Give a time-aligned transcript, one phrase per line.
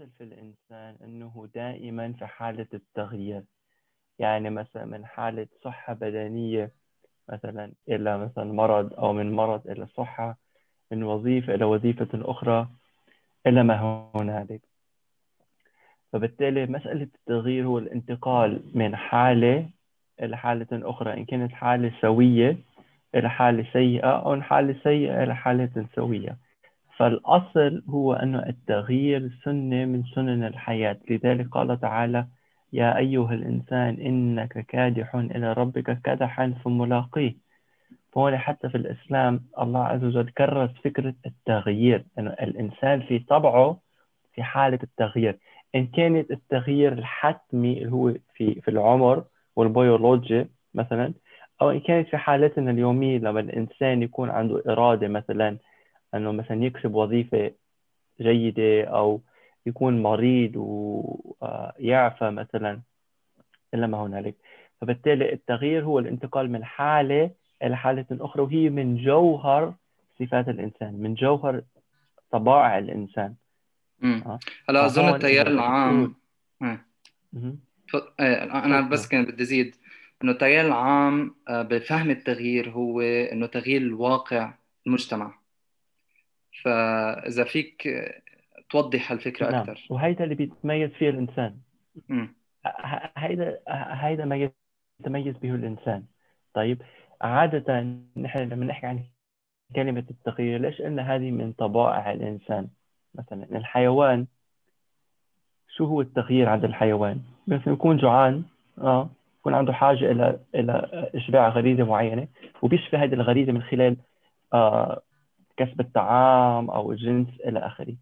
[0.00, 3.42] الأصل في الإنسان أنه دائما في حالة التغيير.
[4.18, 6.72] يعني مثلا من حالة صحة بدنية
[7.28, 10.38] مثلا إلى مثلا مرض أو من مرض إلى صحة
[10.92, 12.68] من وظيفة إلى وظيفة أخرى
[13.46, 14.60] إلى ما هنالك.
[16.12, 19.68] فبالتالي مسألة التغيير هو الانتقال من حالة
[20.22, 22.56] إلى حالة أخرى إن كانت حالة سوية
[23.14, 26.49] إلى حالة سيئة أو من حالة سيئة إلى حالة سوية.
[27.00, 30.96] فالأصل هو أن التغيير سنة من سنن الحياة.
[31.10, 32.26] لذلك قال تعالى
[32.72, 37.36] يا أيها الإنسان إنك كادح إلى ربك كدحا فملاقيه
[38.12, 43.80] فهو حتى في الإسلام الله عز وجل كرس فكرة التغيير أن الإنسان في طبعه
[44.34, 45.38] في حالة التغيير.
[45.74, 49.24] إن كانت التغيير الحتمي اللي هو في في العمر
[49.56, 51.14] والبيولوجيا مثلا
[51.62, 55.58] أو إن كانت في حالتنا اليومية لما الإنسان يكون عنده إرادة مثلا
[56.14, 57.52] أنه مثلا يكسب وظيفة
[58.20, 59.20] جيدة أو
[59.66, 62.80] يكون مريض ويعفى مثلا
[63.74, 64.34] إلا ما هنالك.
[64.80, 67.30] فبالتالي التغيير هو الانتقال من حالة
[67.62, 69.74] إلى حالة أخرى وهي من جوهر
[70.18, 71.62] صفات الإنسان من جوهر
[72.30, 73.34] طبائع الإنسان.
[74.04, 74.38] آه.
[74.68, 76.14] هلا أظن التيار العام.
[76.62, 76.78] آه.
[78.20, 79.76] أنا بس كان بدي أزيد.
[80.22, 84.54] إنه التيار العام آه، بفهم التغيير هو إنه تغيير الواقع
[84.86, 85.39] المجتمع.
[86.64, 87.88] فإذا فيك
[88.70, 89.60] توضح الفكرة نعم.
[89.60, 89.86] أكثر.
[89.90, 91.56] وهيدا اللي بيتميز فيه الإنسان.
[93.16, 94.50] هيدا هيدا ما
[95.00, 96.04] يتميز به الإنسان.
[96.54, 96.82] طيب
[97.20, 97.80] عادة
[98.16, 99.00] نحن لما نحكي عن
[99.76, 102.68] كلمة التغيير ليش قلنا هذه من طبائع الإنسان؟
[103.14, 104.26] مثلا الحيوان
[105.76, 108.44] شو هو التغيير عند الحيوان؟ بس يكون جوعان
[108.78, 112.28] آه يكون عنده حاجة إلى إلى إشباع غريزة معينة
[112.62, 113.96] وبيشفي هذه الغريزة من خلال
[114.54, 115.02] آه
[115.60, 117.96] كسب الطعام أو الجنس إلى آخره.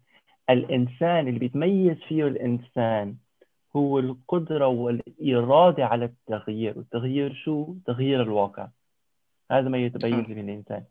[0.49, 3.15] الإنسان اللي بيتميز فيه الإنسان
[3.75, 6.77] هو القدرة والإرادة على التغيير.
[6.77, 8.67] والتغيير شو؟ تغيير الواقع.
[9.51, 10.83] هذا ما يتميز به الإنسان.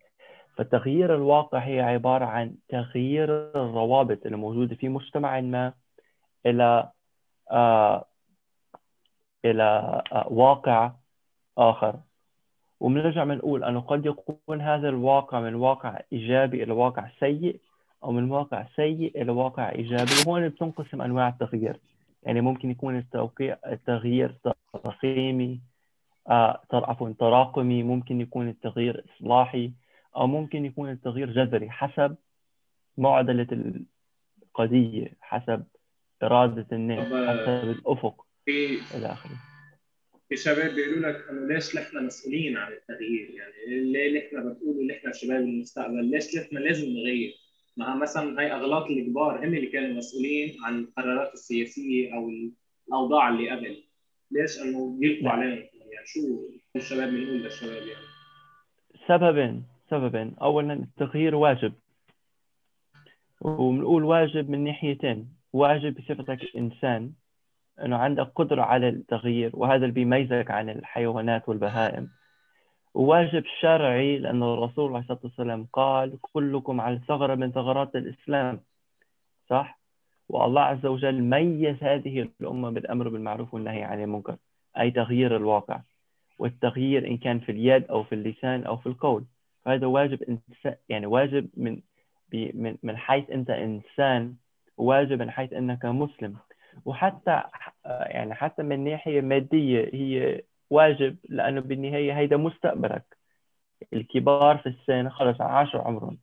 [0.56, 5.72] فتغيير الواقع هي عبارة عن تغيير الروابط الموجودة في مجتمع ما
[6.46, 6.90] إلى
[7.50, 8.04] آه
[9.44, 10.92] إلى آه واقع
[11.58, 12.00] آخر.
[12.80, 17.60] وبنرجع بنقول أنه قد يكون هذا الواقع من واقع إيجابي إلى واقع سيء
[18.04, 20.10] أو من واقع سيء إلى واقع إيجابي.
[20.26, 21.80] وهون بتنقسم أنواع التغيير.
[22.22, 24.34] يعني ممكن يكون التوقيع التغيير
[24.74, 25.60] تراكمي
[26.28, 29.72] آه عفوا تراكمي ممكن يكون التغيير إصلاحي
[30.16, 32.16] أو ممكن يكون التغيير جذري حسب
[32.98, 33.46] معضلة
[34.42, 35.64] القضية حسب
[36.22, 38.26] إرادة الناس حسب الأفق
[38.94, 39.57] إلى آخره.
[40.28, 45.12] في شباب بيقولوا لك إنه ليش نحن مسؤولين عن التغيير؟ يعني ليه نحن بتقولوا نحن
[45.12, 47.32] شباب المستقبل؟ ليش نحن لازم نغير؟
[47.76, 52.30] مع مثلا هاي أغلاط الكبار هم اللي كانوا مسؤولين عن القرارات السياسية أو
[52.88, 53.84] الأوضاع اللي قبل.
[54.30, 55.58] ليش إنه يلقوا عليهم؟
[55.92, 56.20] يعني شو
[56.76, 58.06] الشباب بنقول للشباب يعني؟
[59.08, 61.72] سببين سببين اولا التغيير واجب.
[63.40, 65.28] وبنقول واجب من ناحيتين.
[65.52, 67.12] واجب بصفتك انسان
[67.84, 72.08] إنه عندك قدرة على التغيير وهذا اللي بيميزك عن الحيوانات والبهائم.
[72.94, 78.60] وواجب شرعي لأن الرسول عليه الصلاة والسلام قال كلكم على ثغرة من ثغرات الإسلام.
[79.48, 79.78] صح؟
[80.28, 84.36] والله عز وجل ميز هذه الأمة بالأمر بالمعروف والنهي عن المنكر
[84.78, 85.80] أي تغيير الواقع
[86.38, 89.24] والتغيير إن كان في اليد أو في اللسان أو في القول.
[89.64, 90.38] فهذا واجب
[90.88, 91.80] يعني واجب من
[92.32, 94.34] من من حيث أنت إنسان
[94.76, 96.36] واجب من حيث أنك مسلم.
[96.84, 97.42] وحتى
[97.84, 103.16] يعني حتى من ناحية مادية هي واجب لأنه بالنهاية هيدا مستقبلك.
[103.92, 106.18] الكبار في السن خلص عاشوا عمرهم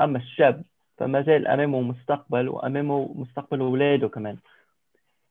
[0.00, 0.64] أما الشاب
[0.98, 4.36] فما زال أمامه مستقبل وأمامه مستقبل أولاده كمان.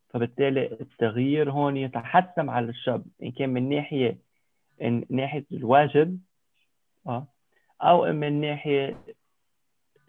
[0.10, 4.18] فبالتالي التغيير هون يتحتم على الشاب إن كان من ناحية
[4.82, 6.20] من ناحية الواجب
[7.08, 7.28] آه،
[7.82, 8.98] أو من ناحية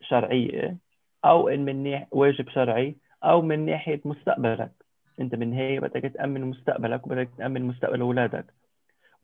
[0.01, 0.77] شرعية
[1.25, 4.73] أو إن من ناحية واجب شرعي أو من ناحية مستقبلك.
[5.21, 8.55] أنت بالنهايه بدك تأمن مستقبلك وبدك تأمن مستقبل أولادك.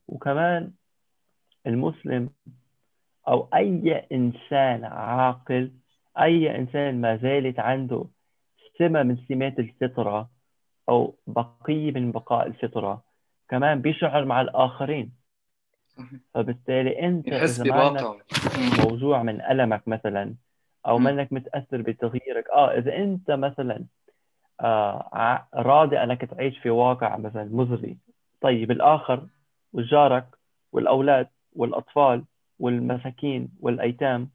[0.09, 0.71] وكمان
[1.67, 2.31] المسلم
[3.29, 5.73] أو أي إنسان عاقل
[6.19, 8.05] أي إنسان ما زالت عنده
[8.79, 10.31] سمة من سمات الفطرة
[10.89, 13.05] أو بقية من بقاء الفطرة
[13.49, 15.13] كمان بيشعر مع الآخرين.
[16.35, 18.17] فبالتالي أنت إذا ما
[18.85, 20.35] موجوع من ألمك مثلا
[20.87, 22.51] أو منك متأثر بتغييرك.
[22.51, 23.85] آه إذا أنت مثلا
[24.61, 27.99] آه، راضي أنك تعيش في واقع مثلا مزري.
[28.41, 29.27] طيب الآخر
[29.73, 30.27] وجارك
[30.73, 32.25] والأولاد والأطفال
[32.59, 34.31] والمساكين والأيتام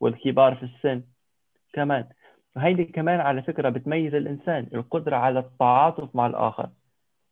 [0.00, 1.02] والكبار في السن
[1.72, 2.08] كمان.
[2.56, 6.70] وهيدي كمان على فكرة بتميز الإنسان القدرة على التعاطف مع الآخر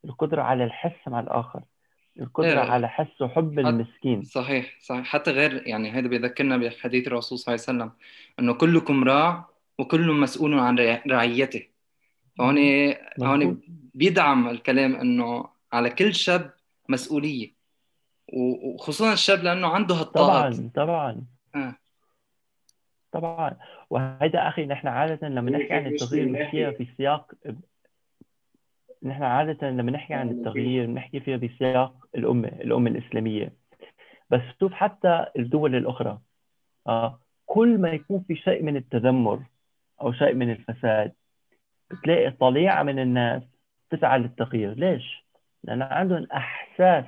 [0.04, 1.62] القدرة على الحس مع الآخر.
[2.20, 2.70] القدرة إيه.
[2.70, 4.22] على حس وحب المسكين.
[4.22, 5.04] صحيح صحيح.
[5.04, 7.98] حتى غير يعني هذا بيذكرنا بحديث الرسول صلى الله عليه وسلم
[8.40, 10.78] إنه كلكم راع وكل مسؤول عن
[11.08, 11.66] رعيته.
[12.38, 12.58] فهون
[13.22, 13.60] هون
[13.94, 16.50] بيدعم الكلام إنه على كل شاب
[16.88, 17.54] مسؤولية
[18.32, 21.24] وخصوصا الشاب لأنه عنده هالطاقات طبعا طبعا.
[21.54, 21.74] آه.
[23.12, 23.56] طبعا.
[23.90, 27.32] وهذا أخي نحن عادة لما نحكي عن التغيير بنحكيها في سياق
[29.04, 33.52] نحن عادة لما نحكي عن التغيير بنحكي فيها بسياق الأمة الأمة الإسلامية.
[34.30, 36.18] بس شوف حتى الدول الأخرى
[36.86, 39.42] آه كل ما يكون في شيء من التذمر
[40.00, 41.12] أو شيء من الفساد
[41.90, 43.42] بتلاقي طليعة من الناس
[43.90, 44.74] تسعى للتغيير.
[44.74, 45.24] ليش؟
[45.64, 47.04] لأن عندهم إحساس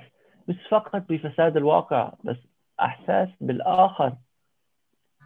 [0.49, 2.37] مش فقط بفساد الواقع بس
[2.81, 4.13] إحساس بالآخر.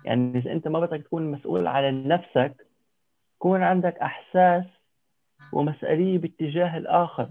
[0.05, 2.67] يعني إذا أنت ما بدك تكون مسؤول على نفسك
[3.37, 4.65] يكون عندك إحساس
[5.53, 7.31] ومسؤولية باتجاه الآخر.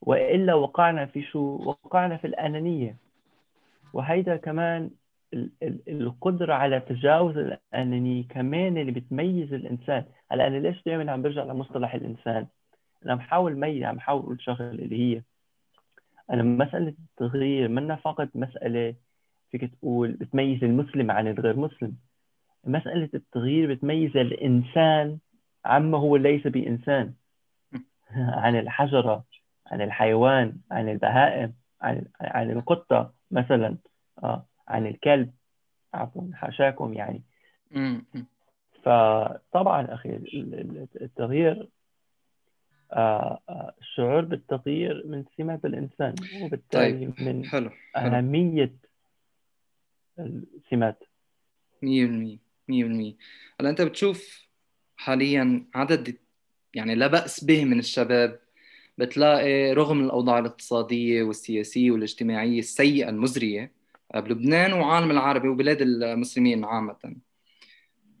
[0.00, 2.96] وإلا وقعنا في شو؟ وقعنا في الأنانية.
[3.92, 4.90] وهيدا كمان
[5.88, 10.04] القدرة على تجاوز الأنانية كمان اللي بتميز الإنسان.
[10.30, 12.46] هلأ أنا ليش دائما عم برجع لمصطلح الإنسان؟
[13.04, 15.22] أنا عم حاول عم حاول أقول شغلة اللي هي
[16.30, 18.94] أنا مسألة التغيير منا فقط مسألة
[19.50, 21.96] فيك تقول بتميز المسلم عن الغير مسلم.
[22.64, 25.18] مسألة التغيير بتميز الإنسان
[25.68, 27.14] عما هو ليس بإنسان.
[28.44, 29.24] عن الحجرة
[29.66, 33.76] عن الحيوان عن البهائم عن عن القطة مثلا.
[34.22, 35.32] آه عن الكلب.
[35.94, 37.22] عفوا حاشاكم يعني.
[38.82, 40.20] فطبعا أخي
[41.00, 41.68] التغيير
[42.92, 47.28] آه، آه، الشعور بالتغيير من سمات الإنسان وبالتالي طيب.
[47.28, 47.70] من حلو.
[47.96, 48.74] أهمية
[50.18, 51.04] السمات.
[51.82, 52.38] 100%
[52.68, 53.16] 100%
[53.60, 54.47] هلا أنت بتشوف
[54.98, 56.16] حاليا عدد
[56.74, 58.40] يعني لا بأس به من الشباب
[58.98, 63.72] بتلاقي رغم الأوضاع الاقتصادية والسياسية والاجتماعية السيئة المزرية
[64.14, 67.16] بلبنان وعالم العربي وبلاد المسلمين عامة.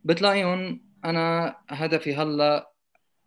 [0.04, 2.72] بتلاقيهم أنا هدفي هلأ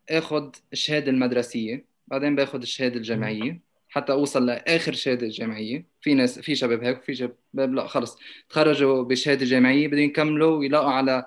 [0.09, 5.85] آخذ الشهادة المدرسية بعدين بآخذ الشهادة الجامعية حتى أوصل لآخر شهادة جامعية.
[6.01, 8.17] في ناس في شباب هيك وفي شباب لا خلص
[8.49, 11.25] تخرجوا بشهادة جامعية بدهم يكملوا ويلاقوا على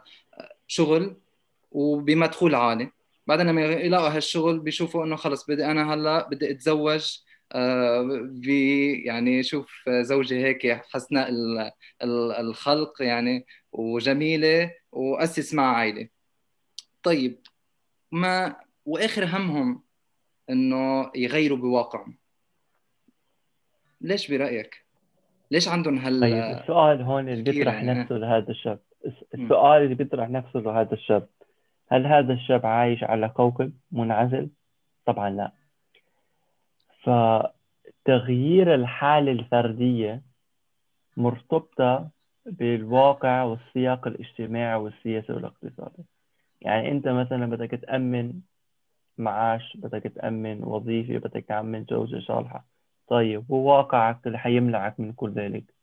[0.66, 1.16] شغل.
[1.74, 2.90] وبمدخول عالي.
[3.26, 7.18] بعدين لما يلاقوا هالشغل بيشوفوا إنه خلص بدي أنا هلأ بدي أتزوج
[7.52, 8.30] آه،
[9.04, 11.28] يعني شوف زوجة هيك حسناء
[12.40, 16.08] الخلق يعني وجميلة وأسس مع عائلة.
[17.02, 17.38] طيب
[18.12, 18.56] ما
[18.86, 19.82] وآخر همهم
[20.50, 22.16] إنه يغيروا بواقعهم.
[24.00, 24.84] ليش برأيك؟
[25.50, 27.82] ليش عندهم هال؟ طيب السؤال هون اللي بيطرح.
[27.82, 28.80] نفسه لهذا الشاب.
[29.34, 31.28] السؤال اللي بيطرح نفسه لهذا الشاب.
[31.88, 34.50] هل هذا الشاب عايش على كوكب منعزل؟
[35.06, 35.52] طبعا لا.
[37.02, 40.22] فتغيير الحالة الفردية
[41.16, 42.10] مرتبطة
[42.46, 46.04] بالواقع والسياق الاجتماعي والسياسي والاقتصادي.
[46.60, 48.40] يعني أنت مثلا بدك تأمن
[49.18, 52.64] معاش بدك تأمن وظيفة بدك تأمن زوجة صالحة.
[53.08, 55.74] طيب وواقعك اللي حيمنعك من كل ذلك.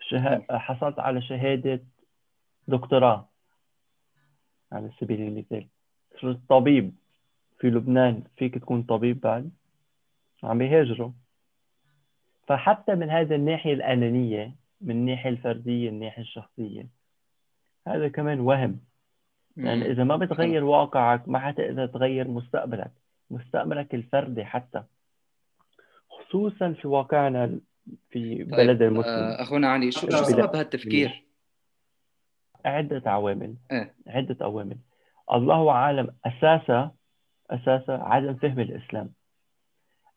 [0.00, 0.44] شه...
[0.50, 1.80] حصلت على شهادة
[2.68, 3.29] دكتوراه.
[4.72, 5.66] على سبيل المثال.
[6.48, 6.92] طبيب
[7.58, 9.50] في لبنان فيك تكون طبيب بعد؟
[10.42, 11.10] عم بيهاجروا.
[12.46, 16.86] فحتى من هذا الناحية الأنانية من الناحية الفردية الناحية الشخصية
[17.88, 18.80] هذا كمان وهم.
[19.56, 22.90] لأن يعني إذا ما بتغير واقعك ما حتقدر تغير مستقبلك
[23.30, 24.82] مستقبلك الفردي حتى.
[26.10, 27.58] خصوصا في واقعنا
[28.10, 28.50] في طيب.
[28.50, 29.12] بلد المسلم.
[29.12, 31.29] آه، أخونا علي شو سبب هالتفكير؟
[32.64, 33.54] عدة عوامل.
[33.72, 34.76] إيه؟ عدة عوامل.
[35.32, 36.90] الله عالم أساسا
[37.50, 39.10] أساسا عدم فهم الإسلام.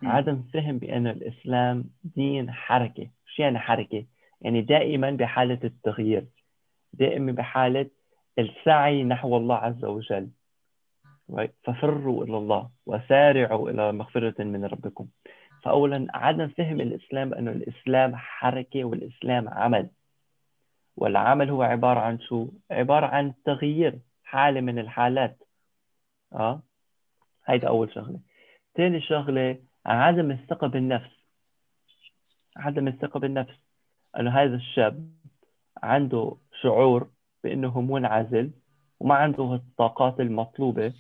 [0.02, 0.08] م.
[0.08, 3.10] عدم فهم بأن الإسلام دين حركة.
[3.26, 4.06] شو يعني حركة؟
[4.42, 6.26] يعني دائما بحالة التغيير.
[6.94, 7.90] دائما بحالة
[8.40, 10.30] السعي نحو الله عز وجل.
[11.64, 15.08] ففروا إلى الله وسارعوا إلى مغفرة من ربكم.
[15.64, 19.90] فأولا عدم فهم الإسلام أن الإسلام حركة والإسلام عمل.
[20.98, 25.38] والعمل هو عبارة عن شو؟ عبارة عن تغيير حالة من الحالات.
[26.34, 26.62] آه؟
[27.46, 28.20] هيدا أول شغلة.
[28.76, 31.12] ثاني شغلة عدم الثقة بالنفس.
[32.58, 33.56] عدم الثقة بالنفس.
[34.20, 35.10] أنه هذا الشاب
[35.84, 37.10] عنده شعور
[37.44, 38.52] بأنه منعزل
[39.00, 40.94] وما عنده الطاقات المطلوبة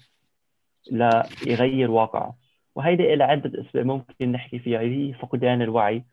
[0.91, 2.35] ليغير واقعه.
[2.75, 4.79] وهيدي إلى عدة أسباب ممكن نحكي فيها.
[4.79, 6.03] هي فقدان الوعي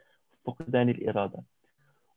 [0.45, 1.43] فقدان الإرادة.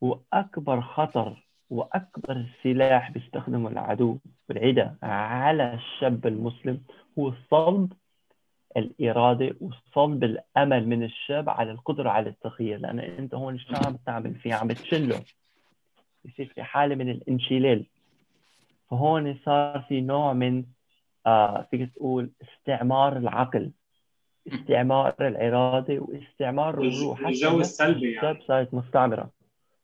[0.02, 1.44] وأكبر خطر
[1.74, 4.18] وأكبر سلاح بيستخدمه العدو
[4.50, 6.82] والعدة على الشاب المسلم
[7.20, 7.94] هو صلب
[8.78, 14.36] الإرادة وصلب الأمل من الشاب على القدرة على التغيير لأن أنت هون شو عم تعمل
[14.36, 15.22] فيه عم بتشله
[16.26, 17.86] يصير في حالة من الانشلال.
[18.90, 20.64] فهون صار في نوع من
[21.26, 23.72] آه فيك تقول استعمار العقل
[24.48, 27.20] استعمار الإرادة واستعمار الروح.
[27.28, 28.32] الجو السلبي يعني.
[28.32, 29.30] الشاب صارت مستعمرة.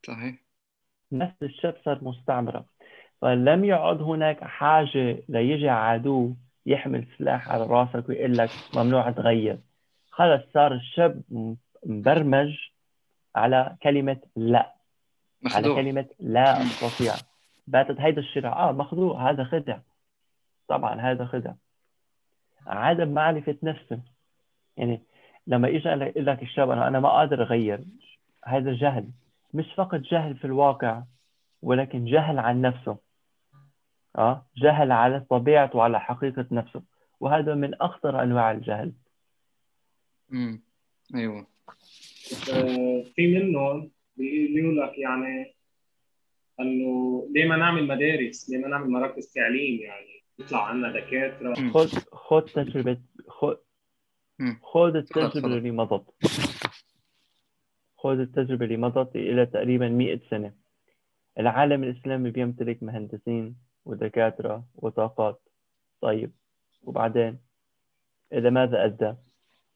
[0.06, 0.49] صحيح.
[1.12, 2.64] نفس الشاب صار مستعمرة.
[3.20, 6.34] فلم يعد هناك حاجة ليجي عدو
[6.66, 9.58] يحمل سلاح على راسك ويقول لك ممنوع تغير.
[10.10, 11.22] خلص صار الشاب
[11.86, 12.56] مبرمج
[13.36, 14.72] على كلمة لا.
[15.42, 15.72] مخدوع.
[15.76, 17.14] على كلمة لا أستطيع.
[17.66, 19.30] باتت هيدا الشراء آه مخدوع.
[19.30, 19.78] هذا خدع.
[20.68, 21.52] طبعا هذا خدع.
[22.66, 24.00] عدم معرفة نفسه.
[24.76, 25.00] يعني
[25.46, 27.80] لما اجى يقول لك الشاب أنا أنا ما قادر أغير.
[28.44, 29.04] هذا جهل.
[29.54, 31.02] مش فقط جهل في الواقع
[31.62, 32.98] ولكن جهل عن نفسه.
[34.18, 36.82] آه جهل على طبيعته وعلى حقيقة نفسه.
[37.20, 38.92] وهذا من أخطر أنواع الجهل.
[40.32, 40.62] امم
[41.14, 41.46] أيوه.
[42.52, 45.54] آه، في منهم بيقولوا لك يعني
[46.60, 51.70] إنه ليه ما نعمل مدارس؟ ليه ما نعمل مراكز تعليم؟ يعني يطلع عنا دكاترة.
[51.70, 53.56] خذ خذ تجربة خذ
[54.62, 56.14] خذ التجربة اللي مضت.
[58.02, 60.52] خذ التجربة اللي مضت إلى تقريبا 100 سنة.
[61.38, 65.40] العالم الإسلامي بيمتلك مهندسين ودكاترة وطاقات.
[66.00, 66.30] طيب
[66.84, 67.38] وبعدين؟
[68.32, 69.14] إلى ماذا أدى؟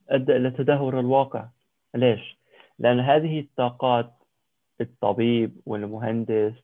[0.08, 1.48] أدى إلى تدهور الواقع.
[1.94, 2.38] ليش؟
[2.78, 4.12] لأن هذه الطاقات
[4.80, 6.54] الطبيب والمهندس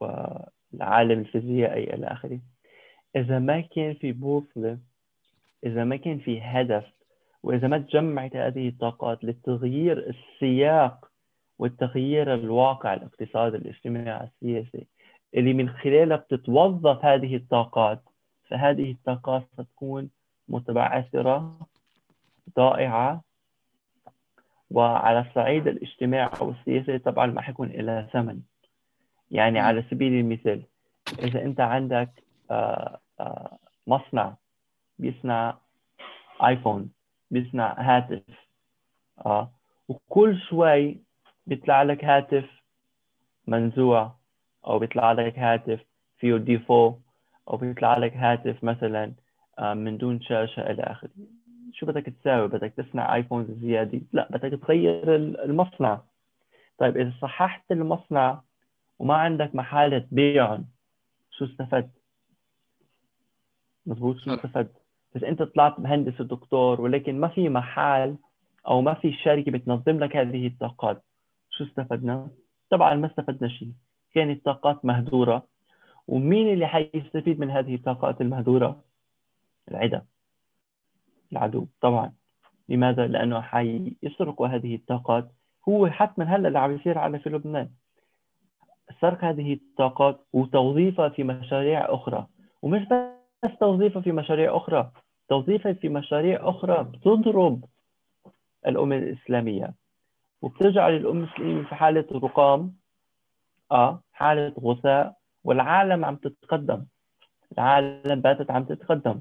[0.00, 2.40] والعالم الفيزيائي إلى آخره.
[3.16, 4.78] إذا ما كان في بوصلة
[5.64, 6.95] إذا ما كان في هدف
[7.46, 11.10] وإذا ما تجمعت هذه الطاقات لتغيير السياق
[11.58, 14.86] والتغيير الواقع الاقتصادي الاجتماعي السياسي
[15.34, 18.02] اللي من خلالها بتتوظف هذه الطاقات
[18.48, 20.10] فهذه الطاقات ستكون
[20.48, 21.58] متبعثرة
[22.56, 23.22] ضائعة
[24.70, 28.40] وعلى الصعيد الاجتماعي أو السياسي طبعا ما حيكون لها ثمن.
[29.30, 30.62] يعني على سبيل المثال
[31.18, 32.10] إذا أنت عندك
[32.50, 34.34] آه، آه، مصنع
[34.98, 35.58] بيصنع
[36.42, 36.95] آيفون
[37.30, 38.22] بيصنع هاتف.
[39.26, 39.50] آه.
[39.88, 41.00] وكل شوي
[41.46, 42.44] بيطلع لك هاتف
[43.46, 44.14] منزوع
[44.66, 45.80] أو بيطلع لك هاتف
[46.18, 46.94] فيه ديفو
[47.48, 49.12] أو بيطلع لك هاتف مثلا
[49.58, 51.10] آه، من دون شاشة إلى آخره.
[51.72, 56.00] شو بدك تساوي؟ بدك تصنع آيفونز زيادة؟ لا بدك تغير المصنع.
[56.78, 58.40] طيب إذا صححت المصنع
[58.98, 60.66] وما عندك محل تبيعهم
[61.30, 61.90] شو استفدت؟
[63.86, 64.85] مضبوط شو استفدت؟
[65.16, 68.16] بس انت طلعت مهندس ودكتور ولكن ما في محل
[68.68, 71.02] أو ما في شركة بتنظم لك هذه الطاقات.
[71.50, 72.28] شو استفدنا؟
[72.70, 73.72] طبعا ما استفدنا شيء.
[74.14, 75.46] كانت طاقات مهدورة.
[76.08, 78.84] ومين اللي حيستفيد من هذه الطاقات المهدورة؟
[79.70, 80.00] العدم.
[81.32, 82.12] العدو طبعا.
[82.68, 85.28] لماذا؟ لأنه حيسرقوا هذه الطاقات.
[85.68, 87.68] هو حتما هلأ اللي عم يصير على في لبنان.
[89.00, 92.26] سرق هذه الطاقات وتوظيفها في مشاريع أخرى.
[92.62, 94.90] ومش بس توظيفها في مشاريع أخرى.
[95.28, 97.64] توظيفها في مشاريع أخرى بتضرب
[98.66, 99.74] الأمة الإسلامية.
[100.42, 102.74] وبتجعل الأمة الإسلامية في حالة رقام
[103.72, 105.16] آه حالة غثاء.
[105.44, 106.84] والعالم عم تتقدم.
[107.52, 109.20] العالم باتت عم تتقدم.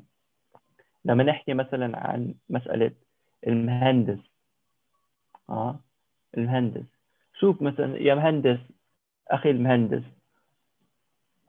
[1.06, 2.92] لما نحكي مثلا عن مسألة
[3.48, 4.20] المهندس
[5.50, 5.80] آه
[6.38, 6.86] المهندس.
[7.40, 8.60] شوف مثلا يا مهندس
[9.28, 10.04] أخي المهندس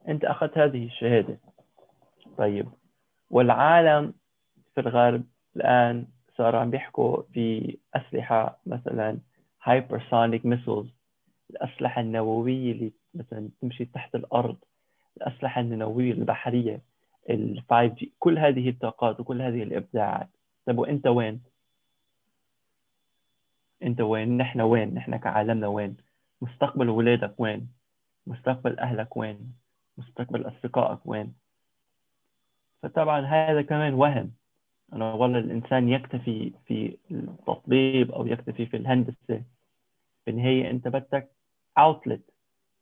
[0.07, 1.37] أنت أخذت هذه الشهادة.
[2.37, 2.69] طيب.
[3.29, 4.13] والعالم
[4.77, 5.23] في الغرب
[5.55, 6.07] الآن
[6.37, 9.17] صاروا عم بيحكوا في أسلحة مثلا
[9.69, 10.87] hypersonic missiles
[11.49, 14.57] الأسلحة النووية اللي مثلا تمشي تحت الأرض
[15.17, 16.81] الأسلحة النووية البحرية
[17.29, 20.29] ال 5G كل هذه الطاقات وكل هذه الإبداعات
[20.65, 21.41] طيب وإنت وين؟
[23.83, 25.97] إنت وين؟ نحن وين؟ نحن كعالمنا وين؟
[26.41, 27.67] مستقبل اولادك وين؟
[28.27, 29.53] مستقبل أهلك وين؟
[29.97, 31.33] مستقبل أصدقائك وين؟
[32.83, 34.36] فطبعا هذا كمان وهم
[34.93, 39.43] أنا والله الإنسان يكتفي في التطبيب أو يكتفي في الهندسة.
[40.25, 41.29] في النهاية أنت بدك
[41.79, 42.31] outlet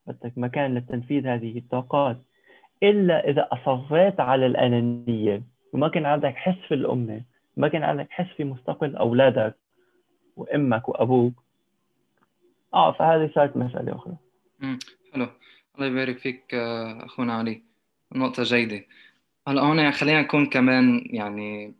[0.07, 2.17] بدك مكان لتنفيذ هذه الطاقات.
[2.83, 5.43] إلا إذا أصريت على الأنانية.
[5.73, 7.21] وما كان عندك حس في الأمة
[7.57, 9.55] ما كان عندك حس في مستقبل أولادك
[10.35, 11.43] وأمك وأبوك.
[12.73, 14.15] آه فهذه صارت مسألة أخرى.
[15.13, 15.27] حلو.
[15.75, 17.61] الله يبارك فيك آه، أخونا علي.
[18.15, 18.85] نقطة جيدة.
[19.47, 21.73] هلا هون خلينا نكون كمان يعني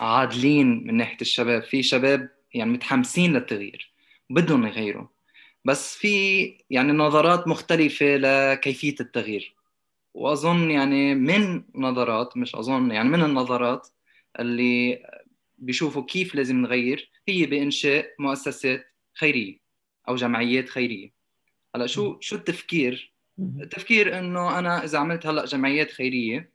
[0.00, 1.62] عادلين من ناحية الشباب.
[1.62, 3.92] في شباب يعني متحمسين للتغيير
[4.30, 5.06] بدهم يغيروا.
[5.64, 9.54] بس في يعني نظرات مختلفة لكيفية التغيير.
[10.14, 13.88] وأظن يعني من نظرات مش أظن يعني من النظرات
[14.40, 15.02] اللي
[15.58, 19.58] بيشوفوا كيف لازم نغير هي بإنشاء مؤسسات خيرية
[20.08, 21.12] أو جمعيات خيرية.
[21.74, 26.50] هلأ شو شو التفكير؟ التفكير إنه أنا إذا عملت هلأ جمعيات خيرية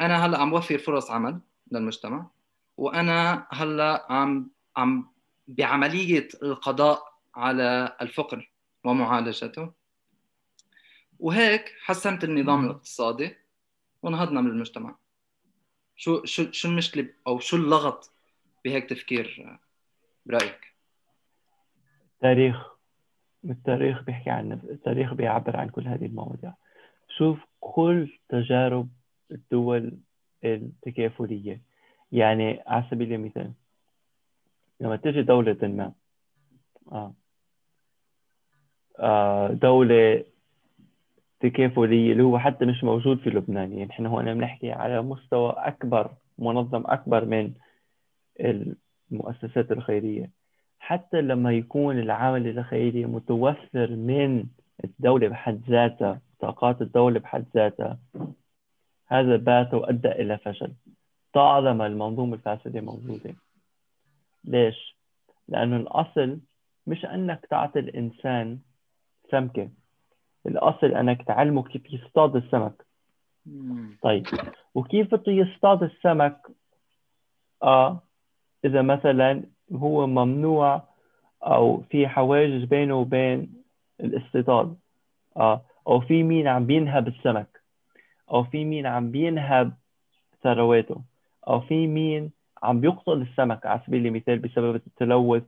[0.00, 1.40] أنا هلأ عم بوفر فرص عمل
[1.72, 2.26] للمجتمع.
[2.76, 5.10] وأنا هلأ عم عم
[5.48, 7.02] بعملية القضاء
[7.34, 8.52] على الفقر
[8.84, 9.72] ومعالجته.
[11.18, 13.36] وهيك حسنت النظام الاقتصادي
[14.02, 14.96] ونهضنا من المجتمع.
[15.96, 18.12] شو شو شو المشكلة أو شو اللغط
[18.64, 19.58] بهيك تفكير
[20.26, 20.74] برأيك؟
[22.14, 22.56] التاريخ
[23.44, 26.54] التاريخ بيحكي عن التاريخ بيعبر عن كل هذه المواضيع.
[27.18, 28.88] شوف كل تجارب
[29.30, 29.98] الدول
[30.44, 31.65] التكافلية
[32.12, 33.52] يعني على سبيل المثال
[34.80, 35.92] لما تجي دولة ما
[36.92, 37.14] آه.
[38.98, 40.24] آه دولة
[41.40, 46.10] تكافلية اللي هو حتى مش موجود في لبنان يعني إحنا هون بنحكي على مستوى أكبر
[46.38, 47.52] منظم أكبر من
[49.12, 50.30] المؤسسات الخيرية
[50.78, 54.44] حتى لما يكون العمل الخيري متوفر من
[54.84, 57.98] الدولة بحد ذاتها طاقات الدولة بحد ذاتها
[59.06, 60.72] هذا بات وأدى إلى فشل
[61.36, 63.34] طالما المنظومة الفاسدة موجودة.
[64.44, 64.96] ليش؟
[65.48, 66.38] لأنه الأصل
[66.86, 68.58] مش أنك تعطي الإنسان
[69.30, 69.68] سمكة.
[70.46, 72.86] الأصل أنك تعلمه كيف يصطاد السمك.
[74.02, 74.26] طيب.
[74.74, 76.40] وكيف بده يصطاد السمك؟
[77.62, 78.02] آه
[78.64, 80.82] إذا مثلا هو ممنوع
[81.42, 83.62] أو في حواجز بينه وبين
[84.00, 84.76] الاصطياد
[85.36, 87.60] آه أو في مين عم بينهب السمك.
[88.30, 89.72] أو في مين عم بينهب
[90.42, 91.15] ثرواته.
[91.48, 92.30] أو في مين
[92.62, 95.42] عم بيقتل السمك على سبيل المثال بسبب التلوث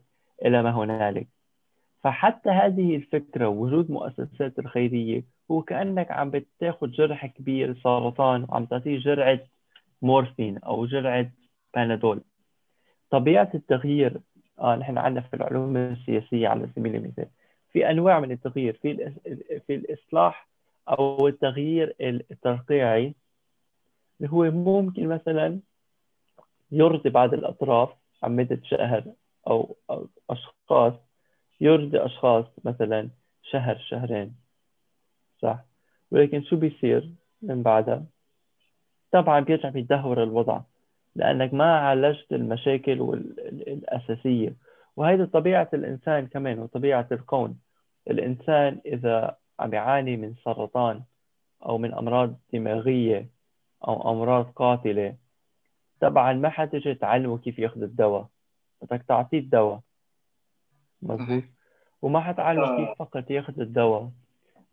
[0.44, 1.28] إلى ما هنالك.
[2.02, 8.98] فحتى هذه الفكرة وجود مؤسسات الخيرية هو كأنك عم بتاخذ جرح كبير سرطان وعم تعطيه
[8.98, 9.40] جرعة
[10.02, 11.30] مورفين أو جرعة
[11.74, 12.20] بانادول.
[13.10, 14.20] طبيعة التغيير
[14.58, 17.26] آه نحن عندنا في العلوم السياسية على سبيل المثال
[17.72, 19.12] في أنواع من التغيير في
[19.66, 20.48] في الإصلاح
[20.88, 23.14] أو التغيير الترقيعي
[24.20, 25.60] اللي هو ممكن مثلا
[26.72, 27.88] يرضي بعض الأطراف
[28.22, 29.04] عن مدة شهر
[29.46, 29.76] أو,
[30.30, 30.92] أشخاص
[31.60, 33.08] يرضي أشخاص مثلا
[33.42, 34.34] شهر شهرين
[35.42, 35.64] صح؟
[36.10, 37.10] ولكن شو بيصير
[37.42, 38.04] من بعدها؟
[39.12, 40.60] طبعا بيرجع بيتدهور الوضع
[41.16, 44.56] لأنك ما عالجت المشاكل الأساسية
[44.96, 47.58] وهذه طبيعة الإنسان كمان وطبيعة الكون.
[48.10, 51.02] الإنسان إذا عم يعاني من سرطان
[51.66, 53.28] أو من أمراض دماغية
[53.88, 55.16] أو أمراض قاتلة
[56.00, 58.26] طبعا ما حتجي تعلمه كيف ياخذ الدواء.
[58.82, 59.80] بدك تعطيه الدواء.
[61.02, 61.42] مظبوط
[62.02, 62.76] وما حتعلمه آه.
[62.76, 64.10] كيف فقط ياخذ الدواء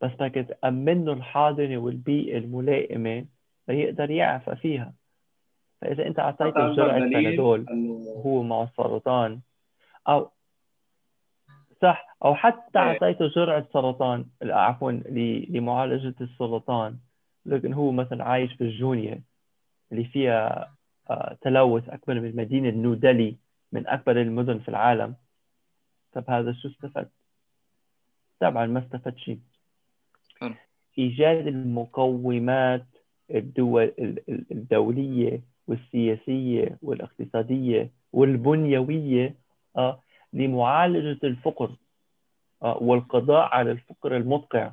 [0.02, 3.26] بس بدك تأمن له الحاضنة والبيئة الملائمة
[3.68, 4.94] ليقدر يعفى فيها.
[5.82, 9.40] فإذا أنت أعطيته جرعه بنادول وهو مع السرطان
[10.08, 10.32] أو
[11.82, 12.86] صح أو حتى إيه.
[12.86, 14.92] أعطيته جرعه سرطان عفوا
[15.50, 16.98] لمعالجة السرطان.
[17.46, 19.22] لكن هو مثلا عايش في الجونيا
[19.92, 20.72] اللي فيها
[21.42, 23.36] تلوث أكبر من مدينة نودلي
[23.72, 25.16] من أكبر المدن في العالم.
[26.14, 27.10] طب هذا شو استفاد؟
[28.40, 29.40] طبعا ما استفاد شيء.
[30.98, 32.86] إيجاد المقومات
[33.32, 33.94] الدول
[34.52, 39.36] الدولية والسياسية والاقتصادية والبنيوية
[39.78, 40.00] آه،
[40.34, 41.72] لمعالجة الفقر
[42.64, 44.72] آه، والقضاء على الفقر المدقع.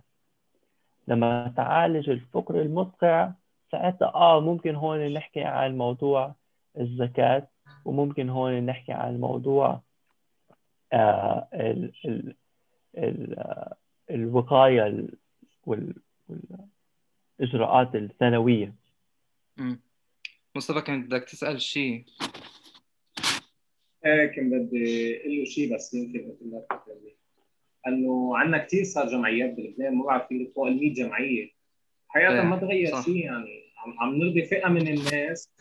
[1.09, 3.33] لما تعالج الفقر المدقع
[3.73, 6.35] ساعتها آه ممكن هون نحكي عن موضوع
[6.79, 7.49] الزكاة
[7.85, 9.83] وممكن هون نحكي عن موضوع
[10.93, 12.35] آه ال ال
[12.99, 13.77] ال آه،
[14.11, 15.07] الوقاية
[15.67, 18.75] والإجراءات الثانوية.
[20.57, 22.05] مصطفى كان بدك تسأل شيء
[24.07, 26.63] إيه كان بدي أقول له شيء بس يمكن مثل ما
[27.87, 31.51] إنه عندنا كثير صار جمعيات بلبنان ما بعرف في فوق ال 100 جمعية.
[32.09, 33.62] حقيقه إيه، ما تغير شيء يعني.
[33.83, 35.53] عم عم نرضي فئه من الناس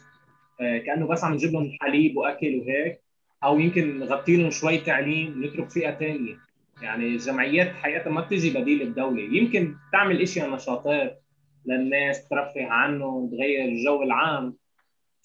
[0.62, 3.02] آه، كأنه بس عم نجيب لهم حليب وأكل وهيك
[3.44, 6.38] أو يمكن نغطي لهم شوي تعليم نترك فئه ثانية
[6.82, 9.24] يعني الجمعيات حقيقه ما بتجي بديل الدولة.
[9.24, 11.22] يمكن تعمل اشياء نشاطات
[11.66, 14.56] للناس ترفه عنهم تغير الجو العام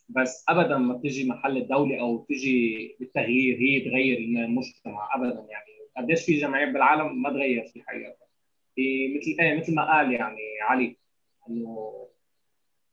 [0.08, 5.08] بس ابدا ما بتجي محل الدولة أو بتجي بالتغيير هي تغير المجتمع.
[5.14, 8.16] ابدا يعني قديش في جمعيات بالعالم ما تغير في حقيقه
[8.74, 10.96] في مثل إيه مثل ما قال يعني علي
[11.50, 12.06] إنه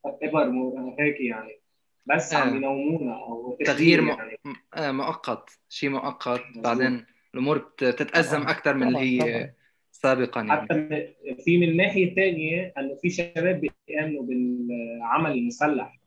[0.06, 1.60] ابر هيك يعني.
[2.06, 2.56] بس عم آه.
[2.56, 4.38] ينومونا أو تغيير يعني.
[4.76, 6.42] آه، مؤقت شيء مؤقت.
[6.56, 9.54] بعدين الأمور بتتأزم أكثر من اللي هي
[9.92, 10.62] سابقا يعني.
[10.62, 11.08] حتى
[11.46, 16.00] في من الناحية الثانية إنه في شباب بيأمنوا بالعمل المسلح.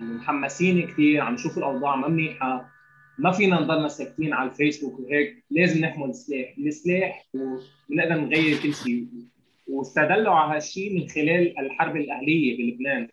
[0.00, 2.70] محمسين كثير عم نشوف الأوضاع ما منيحة.
[3.18, 5.44] ما فينا نضلنا ساكتين على الفيسبوك وهيك.
[5.50, 9.06] لازم نحمل سلاح السلاح ونقدر نغير كل شيء.
[9.66, 13.08] واستدلوا على هالشيء من خلال الحرب الأهلية بلبنان.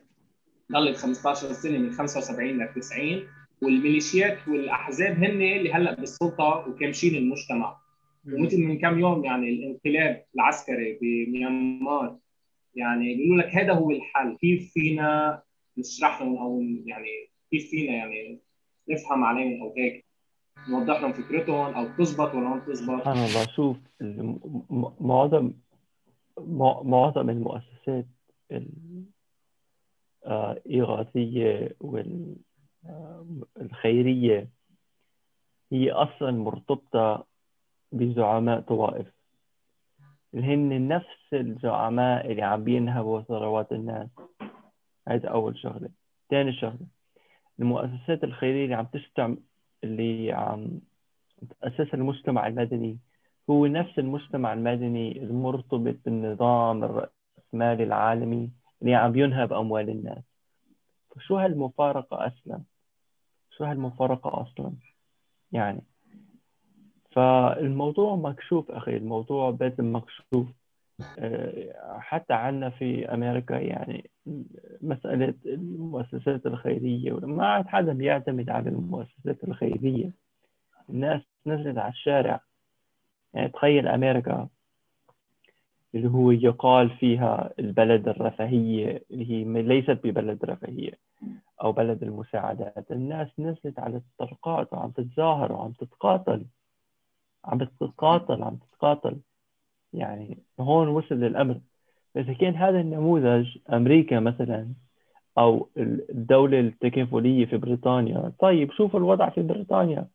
[0.71, 3.23] ضلت 15 سنة من 75 ل 90
[3.61, 7.77] والميليشيات والأحزاب هن اللي هلأ بالسلطة وكامشين المجتمع.
[8.27, 12.17] ومثل من كم يوم يعني الانقلاب العسكري بميانمار
[12.75, 14.37] يعني بيقولوا لك هذا هو الحل.
[14.37, 15.41] كيف فينا
[15.77, 18.39] نشرح لهم أو يعني كيف فينا يعني
[18.89, 20.05] نفهم عليهم أو هيك
[20.69, 23.47] نوضح لهم فكرتهم أو تزبط ولا ما تزبط سبحان الله.
[23.55, 23.77] شوف
[24.99, 25.51] معظم
[26.83, 28.05] معظم المؤسسات
[30.27, 31.75] الإغاثية
[33.55, 34.49] والخيرية
[35.71, 37.25] هي أصلا مرتبطة
[37.91, 39.07] بزعماء طوائف.
[40.33, 44.09] اللي هن نفس الزعماء اللي عم بينهبوا ثروات الناس.
[45.07, 45.89] هذا أول شغلة.
[46.29, 46.87] ثاني شغلة
[47.59, 49.37] المؤسسات الخيرية اللي عم تستعمل
[49.83, 50.79] اللي عم
[51.61, 52.97] تأسسها المجتمع المدني
[53.49, 58.51] هو نفس المجتمع المدني المرتبط بالنظام الرأسمالي العالمي.
[58.81, 60.23] اللي عم ينهب أموال الناس.
[61.15, 62.61] فشو هالمفارقة أصلا؟
[63.57, 64.73] شو هالمفارقة أصلا؟
[65.51, 65.81] يعني
[67.11, 70.47] فالموضوع مكشوف أخي الموضوع بيتم مكشوف.
[71.19, 74.09] آه، حتى عندنا في أمريكا يعني
[74.81, 80.11] مسألة المؤسسات الخيرية ما عاد حدا بيعتمد على المؤسسات الخيرية.
[80.89, 82.41] الناس نزلت على الشارع.
[83.33, 84.47] يعني تخيل أمريكا
[85.95, 90.93] اللي هو يقال فيها البلد الرفاهية اللي هي ليست ببلد رفاهية
[91.63, 92.91] أو بلد المساعدات.
[92.91, 96.45] الناس نزلت على الطرقات وعم تتظاهر وعم تتقاتل.
[97.45, 99.17] عم تتقاتل عم تتقاتل.
[99.93, 101.59] يعني هون وصل للأمر.
[102.15, 104.73] إذا كان هذا النموذج أمريكا مثلا
[105.37, 108.31] أو الدولة التكافلية في بريطانيا.
[108.39, 110.07] طيب شوف الوضع في بريطانيا.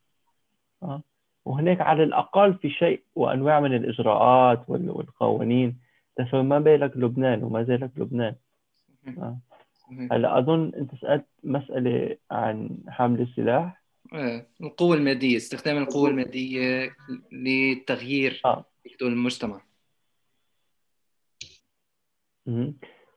[0.82, 1.02] أه؟
[1.46, 5.78] وهناك على الأقل في شيء وأنواع من الإجراءات والقوانين.
[6.32, 8.34] فما بالك لبنان وما زالت لبنان.
[9.08, 9.38] أه؟
[10.10, 13.82] هلا أظن أنت سألت مسألة عن حمل السلاح.
[14.14, 16.96] إيه، القوة المادية استخدام القوة المادية
[17.32, 18.64] لتغيير آه.
[19.02, 19.60] المجتمع.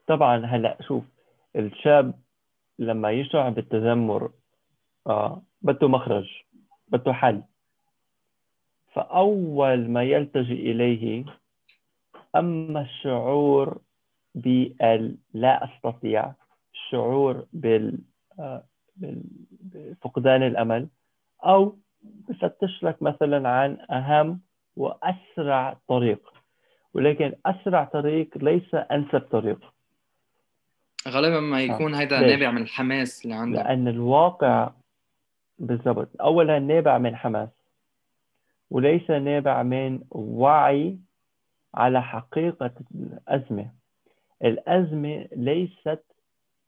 [0.07, 1.03] طبعا هلا شوف
[1.55, 2.19] الشاب
[2.79, 4.31] لما يشعر بالتذمر
[5.07, 6.27] آه بده مخرج
[6.87, 7.43] بده حل.
[8.93, 11.25] فأول ما يلتجئ إليه
[12.35, 13.77] أما الشعور
[14.35, 16.33] باللا أستطيع
[16.73, 17.97] الشعور بال
[18.39, 18.63] آه،
[19.61, 20.87] بفقدان الأمل
[21.45, 24.39] أو بفتش لك مثلا عن أهم
[24.75, 26.33] وأسرع طريق.
[26.93, 29.59] ولكن أسرع طريق ليس أنسب طريق.
[31.07, 33.59] غالبا ما يكون هذا نابع من الحماس اللي عندك.
[33.59, 34.71] لأن الواقع
[35.59, 37.49] بالضبط أولا نابع من حماس.
[38.71, 40.97] وليس نابع من وعي
[41.75, 43.71] على حقيقة الأزمة.
[44.43, 46.03] الأزمة ليست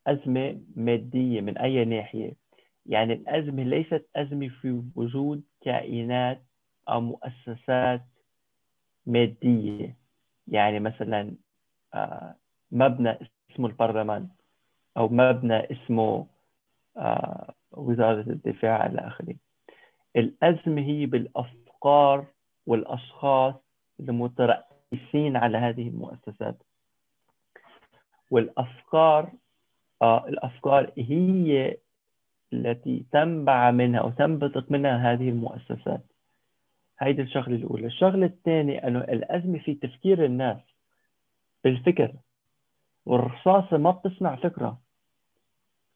[0.08, 2.34] أزمة مادية من أي ناحية.
[2.86, 6.42] يعني الأزمة ليست أزمة في وجود كائنات
[6.90, 8.02] أو مؤسسات
[9.06, 9.96] مادية.
[10.48, 11.36] يعني مثلا
[11.94, 12.36] آه،
[12.72, 13.18] مبنى
[13.52, 14.28] اسمه البرلمان
[14.98, 16.28] أو مبنى اسمه
[16.98, 19.36] آه، وزارة الدفاع إلى آخره.
[20.16, 21.06] الأزمة هي
[21.82, 22.26] بالأفكار
[22.68, 23.54] والأشخاص
[24.00, 26.58] المترأسين على هذه المؤسسات.
[28.32, 29.32] والأفكار
[30.02, 31.78] آه الأفكار هي
[32.54, 36.02] التي تنبع منها أو تنبثق منها هذه المؤسسات.
[37.00, 37.88] هيدي الشغلة الأولى.
[37.88, 40.62] الشغلة الثانية أنه الأزمة في تفكير الناس
[41.64, 42.14] بالفكر.
[43.06, 44.78] والرصاصة ما بتصنع فكرة.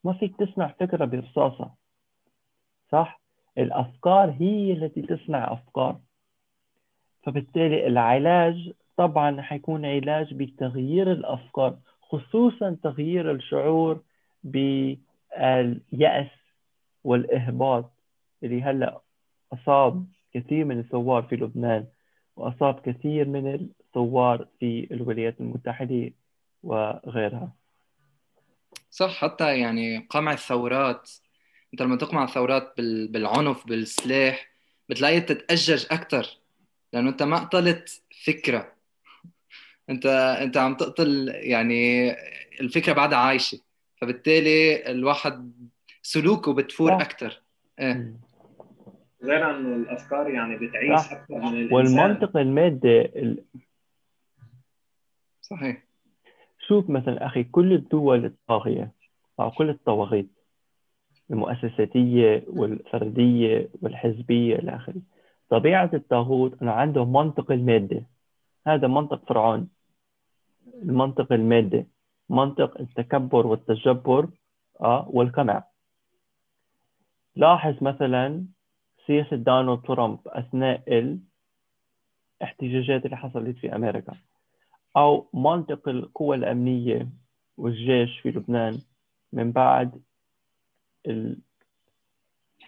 [0.03, 1.71] ما فيك تصنع فكرة برصاصة.
[2.91, 3.24] صح؟
[3.57, 5.99] الأفكار هي التي تصنع أفكار.
[7.23, 14.03] فبالتالي العلاج طبعا حيكون علاج بتغيير الأفكار خصوصا تغيير الشعور
[14.43, 16.31] باليأس
[17.03, 17.91] والإحباط
[18.43, 19.01] اللي هلأ
[19.53, 21.85] أصاب كثير من الثوار في لبنان
[22.35, 26.11] وأصاب كثير من الثوار في الولايات المتحدة
[26.63, 27.53] وغيرها.
[28.89, 31.11] صح حتى يعني قمع الثورات
[31.75, 32.73] انت لما تقمع الثورات
[33.09, 34.49] بالعنف بالسلاح
[34.89, 36.27] بتلاقي تتأجج أكثر
[36.93, 38.71] لأنه أنت ما قتلت فكرة.
[39.89, 40.05] أنت
[40.41, 42.11] أنت عم تقتل يعني
[42.61, 43.59] الفكرة بعدها عايشة
[44.01, 45.51] فبالتالي الواحد
[46.01, 47.41] سلوكه بتفور أكثر
[47.79, 48.13] إيه.
[49.23, 51.11] غير إنه الأفكار يعني بتعيش صح.
[51.11, 51.73] أكثر من الإنسان.
[51.73, 53.43] والمنطق المادي ال...
[55.41, 55.83] صحيح.
[56.67, 58.91] شوف مثلا أخي كل الدول الطاغية
[59.39, 60.34] أو كل الطواغيت
[61.31, 65.01] المؤسساتية والفردية والحزبية إلى آخره.
[65.49, 68.03] طبيعة الطاغوت انه عنده منطق المادة.
[68.67, 69.69] هذا منطق فرعون.
[70.83, 71.85] المنطق المادي
[72.29, 74.29] منطق التكبر والتجبر
[74.81, 75.63] آه والقمع.
[77.35, 78.45] لاحظ مثلا
[79.07, 80.83] سياسة دونالد ترامب أثناء
[82.41, 84.13] الاحتجاجات اللي حصلت في أمريكا
[84.97, 87.09] أو منطق القوى الأمنية
[87.57, 88.81] والجيش في لبنان
[89.33, 90.01] من بعد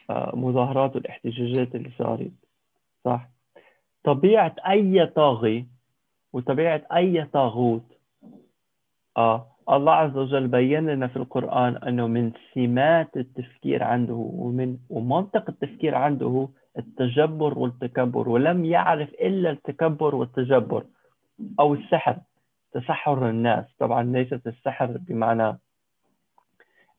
[0.09, 2.31] المظاهرات آه، والاحتجاجات اللي صارت
[3.05, 3.29] صح؟
[4.03, 5.65] طبيعة أي طاغي
[6.33, 7.83] وطبيعة أي طاغوت
[9.17, 15.49] آه الله عز وجل بين لنا في القرآن أنه من سمات التفكير عنده ومن ومنطق
[15.49, 20.83] التفكير عنده التجبر والتكبر ولم يعرف إلا التكبر والتجبر
[21.59, 22.17] أو السحر
[22.71, 23.65] تسحر الناس.
[23.79, 25.57] طبعا ليست السحر بمعنى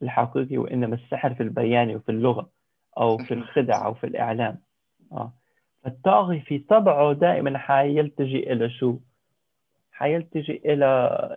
[0.02, 2.50] الحقيقي وإنما السحر في البيان وفي اللغة
[2.98, 4.58] أو في الخدع أو في الإعلام.
[5.12, 5.32] آه.
[5.82, 8.98] فالطاغي في طبعه دائما حيلتجئ إلى شو؟
[9.92, 11.36] حيلتجئ إلى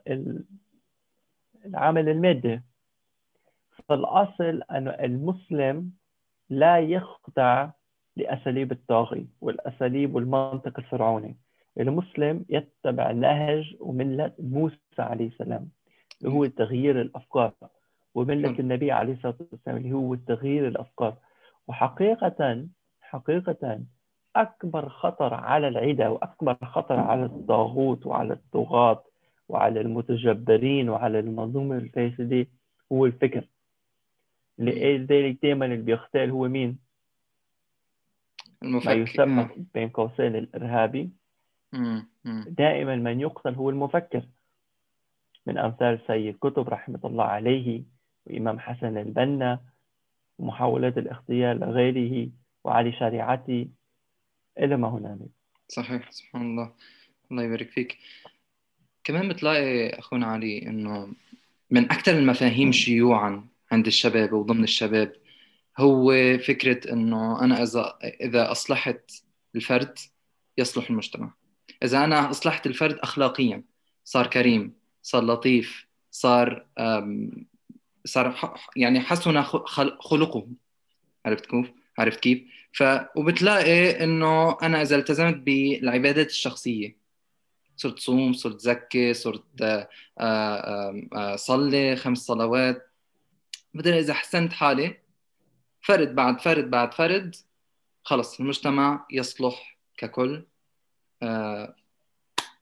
[1.65, 2.62] العامل المادي.
[3.89, 5.91] فالأصل أن المسلم
[6.50, 7.69] لا يخضع
[8.15, 11.38] لأساليب الطاغي والأساليب والمنطق الفرعوني.
[11.80, 15.69] المسلم يتبع نهج وملة موسى عليه السلام
[16.21, 17.54] اللي هو تغيير الأفكار.
[18.15, 21.17] وملة النبي عليه الصلاة والسلام اللي هو تغيير الأفكار.
[21.67, 22.67] وحقيقة
[23.02, 23.80] حقيقة
[24.36, 29.04] أكبر خطر على العدة وأكبر خطر على الطاغوت وعلى الطغاة
[29.50, 32.47] وعلى المتجبرين وعلى المنظومة الفاسدة
[32.91, 33.47] هو الفكر.
[34.58, 36.78] لذلك دائما اللي بيختال هو مين؟
[38.63, 38.89] المفكر.
[38.89, 41.10] ما يسمى بين قوسين الإرهابي.
[42.47, 44.24] دائما من يقتل هو المفكر.
[45.45, 47.84] من أمثال سيد كتب رحمة الله عليه
[48.26, 49.60] وإمام حسن البنا
[50.38, 52.30] ومحاولات الاغتيال لغيره
[52.64, 53.70] وعلي شريعتي
[54.60, 55.30] إلى ما هنالك.
[55.68, 56.74] صحيح سبحان الله.
[57.32, 57.98] الله يبارك فيك.
[59.04, 61.14] كمان بتلاقي أخونا علي إنه
[61.70, 65.14] من أكثر المفاهيم شيوعا عند الشباب وضمن الشباب
[65.80, 69.12] هو فكرة إنه أنا اذا إذا أصلحت
[69.56, 70.00] الفرد
[70.58, 71.34] يصلح المجتمع.
[71.84, 73.64] إذا أنا أصلحت الفرد اخلاقيا
[74.04, 76.66] صار كريم صار لطيف صار
[78.06, 80.48] صار يعني حسن خلقه.
[81.26, 82.84] عرفت كيف؟ عرفت كيف؟ ف
[83.16, 86.98] وبتلاقي إنه أنا إذا التزمت بالعبادات الشخصية
[87.76, 92.92] صرت صوم صرت زكي صرت آه، آه، آه، صلي خمس صلوات.
[93.74, 94.98] مثلا إذا حسنت حالي
[95.82, 97.36] فرد بعد فرد بعد فرد
[98.04, 100.46] خلص المجتمع يصلح ككل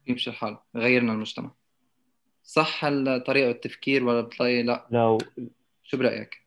[0.07, 1.51] يمشي الحال غيرنا المجتمع.
[2.49, 4.85] صح هالطريقة التفكير ولا بتلاقي لا.
[4.91, 5.17] لو
[5.83, 6.37] شو برأيك؟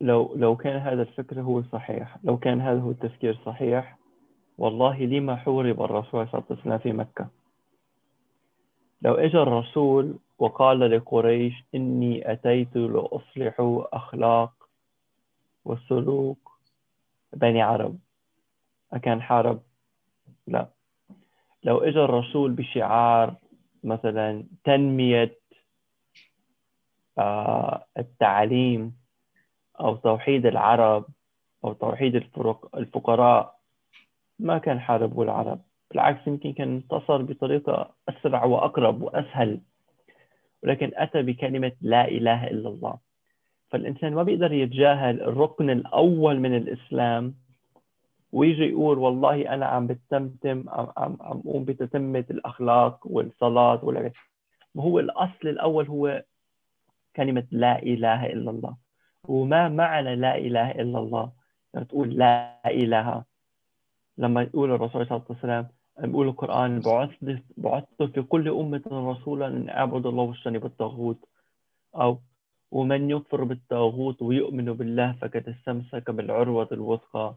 [0.00, 3.98] لو لو كان هذا الفكر هو صحيح لو كان هذا هو التفكير صحيح
[4.58, 7.28] والله لما حورب الرسول صلى الله عليه وسلم في مكة؟
[9.02, 13.56] لو اجى الرسول وقال لقريش إني أتيت لأصلح
[13.92, 14.52] أخلاق
[15.64, 16.50] وسلوك
[17.32, 17.98] بني عرب.
[18.92, 19.60] أكان حارب؟
[20.46, 20.68] لا.
[21.64, 23.34] لو اجى الرسول بشعار
[23.84, 25.38] مثلا تنمية
[27.18, 28.96] آه، التعليم
[29.80, 31.04] أو توحيد العرب
[31.64, 32.14] أو توحيد
[32.74, 33.54] الفقراء.
[34.38, 39.60] ما كان حاربوا العرب بالعكس يمكن كان انتصر بطريقة أسرع وأقرب وأسهل
[40.62, 42.98] ولكن أتى بكلمة لا إله إلا الله.
[43.70, 47.34] فالإنسان ما بيقدر يتجاهل الركن الأول من الإسلام
[48.34, 54.10] ويجي يقول والله أنا عم بتمتم عم عم عم قوم بتتمة الأخلاق والصلاة ولا
[54.74, 56.22] وهو الأصل الأول هو
[57.16, 58.74] كلمة لا إله إلا الله.
[59.28, 61.32] وما معنى لا إله إلا الله؟
[61.88, 63.24] تقول لا إله
[64.18, 65.64] لما يقول الرسول صلى الله عليه وسلم
[66.10, 71.20] بيقول القرآن بعثت بعثت في كل أمة رسولا أن أعبد الله واجتنب الطاغوت.
[71.94, 72.18] أو
[72.70, 77.34] ومن يكفر بالطاغوت ويؤمن بالله فقد استمسك بالعروة الوثقى.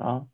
[0.00, 0.26] أه؟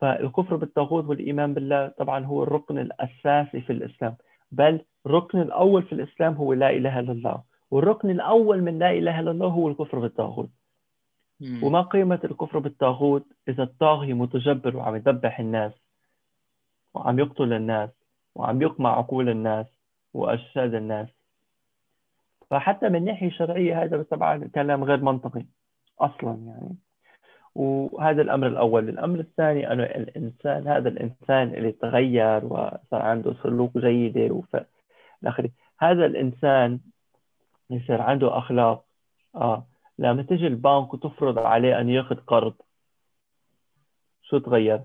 [0.00, 4.16] فالكفر بالطاغوت والإيمان بالله طبعا هو الركن الأساسي في الإسلام.
[4.52, 7.42] بل الركن الأول في الإسلام هو لا إله إلا الله.
[7.70, 10.50] والركن الأول من لا إله إلا الله هو الكفر بالطاغوت.
[11.64, 15.72] وما قيمة الكفر بالطاغوت إذا الطاغي متجبر وعم يذبح الناس
[16.94, 17.90] وعم يقتل الناس
[18.34, 19.66] وعم يقمع عقول الناس
[20.14, 21.08] وأجساد الناس.
[22.50, 25.44] فحتى من ناحية شرعية هذا طبعا كلام غير منطقي
[26.00, 26.76] أصلا يعني.
[27.58, 28.88] وهذا الأمر الأول.
[28.88, 34.56] الأمر الثاني أنه الإنسان هذا الإنسان اللي تغير وصار عنده سلوك جيدة وف...
[35.80, 36.80] هذا الإنسان
[37.70, 38.84] يصير عنده أخلاق.
[39.34, 39.66] آه
[39.98, 42.54] لما تجي البنك وتفرض عليه أن ياخذ قرض
[44.22, 44.80] شو تغير؟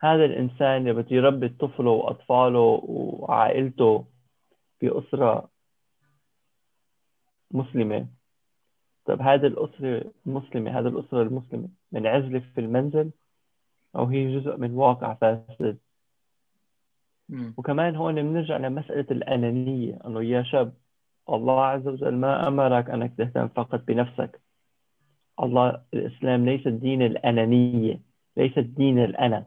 [0.00, 4.04] هذا الإنسان اللي بده يربي طفله وأطفاله وعائلته
[4.80, 5.48] بأسرة
[7.50, 8.06] مسلمة.
[9.04, 13.10] طب هذه الأسرة المسلمة هذه الأسرة المسلمة منعزلة في المنزل
[13.96, 15.78] أو هي جزء من واقع فاسد؟
[17.56, 20.72] وكمان هون بنرجع لمسألة الأنانية أنه يا شاب
[21.30, 24.40] الله عز وجل ما أمرك أنك تهتم فقط بنفسك.
[25.42, 28.00] الله الإسلام ليس الدين الأنانية
[28.36, 29.46] ليس الدين الأنا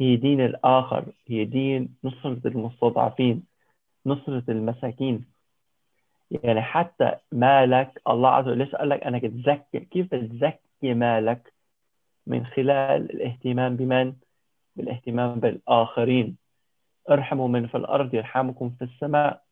[0.00, 3.42] هي دين الآخر هي دين نصرة المستضعفين
[4.06, 5.24] نصرة المساكين.
[6.30, 11.52] يعني حتى مالك الله عز وجل ليش قال لك أنك تزكي كيف تزكي مالك؟
[12.26, 14.12] من خلال الاهتمام بمن؟
[14.76, 16.36] بالاهتمام بالآخرين.
[17.10, 19.42] ارحموا من في الأرض يرحمكم في السماء.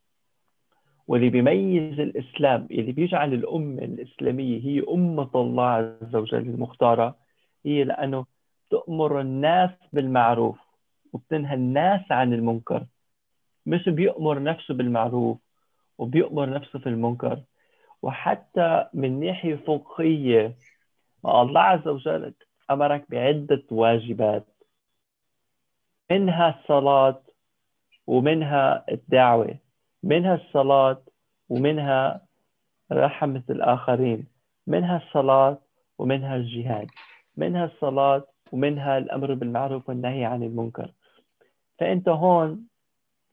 [1.08, 7.16] واللي بيميز الإسلام اللي بيجعل الأمة الإسلامية هي أمة الله عز وجل المختارة
[7.66, 8.26] هي لأنه
[8.70, 10.58] تأمر الناس بالمعروف
[11.12, 12.86] وبتنهى الناس عن المنكر.
[13.66, 15.38] مش بيأمر نفسه بالمعروف.
[15.98, 17.42] وبيأمر نفسه في المنكر.
[18.02, 20.56] وحتى من ناحية فقهية
[21.26, 22.34] الله عز وجل
[22.70, 24.46] أمرك بعدة واجبات.
[26.10, 27.22] منها الصلاة
[28.06, 29.58] ومنها الدعوة.
[30.02, 31.02] منها الصلاة
[31.48, 32.20] ومنها
[32.92, 34.26] رحمة الآخرين.
[34.66, 35.58] منها الصلاة
[35.98, 36.86] ومنها الجهاد.
[37.36, 40.92] منها الصلاة ومنها الأمر بالمعروف والنهي عن المنكر.
[41.78, 42.66] فأنت هون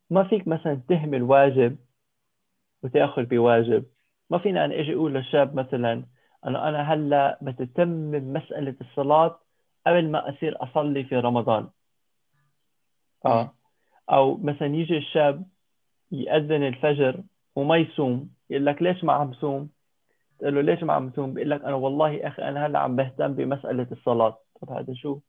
[0.09, 1.77] ما فيك مثلا تهمل واجب
[2.83, 3.85] وتاخذ بواجب.
[4.29, 6.05] ما فينا أنا أجي أقول للشاب مثلا
[6.47, 9.39] أنه أنا هلأ بتتمم مسألة الصلاة
[9.87, 11.69] قبل ما أصير أصلي في رمضان.
[13.25, 13.53] آه.
[14.09, 15.45] أو مثلا يجي الشاب
[16.11, 17.23] يأذن الفجر
[17.55, 19.69] وما يصوم يقول لك ليش ما عم صوم؟
[20.39, 22.95] تقول له ليش ما عم صوم؟ بيقول لك أنا والله يا أخي أنا هلأ عم
[22.95, 24.37] بهتم بمسألة الصلاة.
[24.61, 25.19] طب هذا شو؟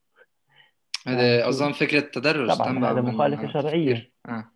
[1.07, 4.11] هذا أظن فكرة تدرج طبعا هذا مخالفة شرعية.
[4.29, 4.54] آه.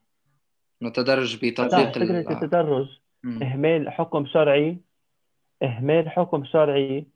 [0.81, 2.88] متدرج بتطبيق فكرة التدرج.
[3.25, 4.79] إهمال حكم شرعي.
[5.62, 7.07] إهمال حكم شرعي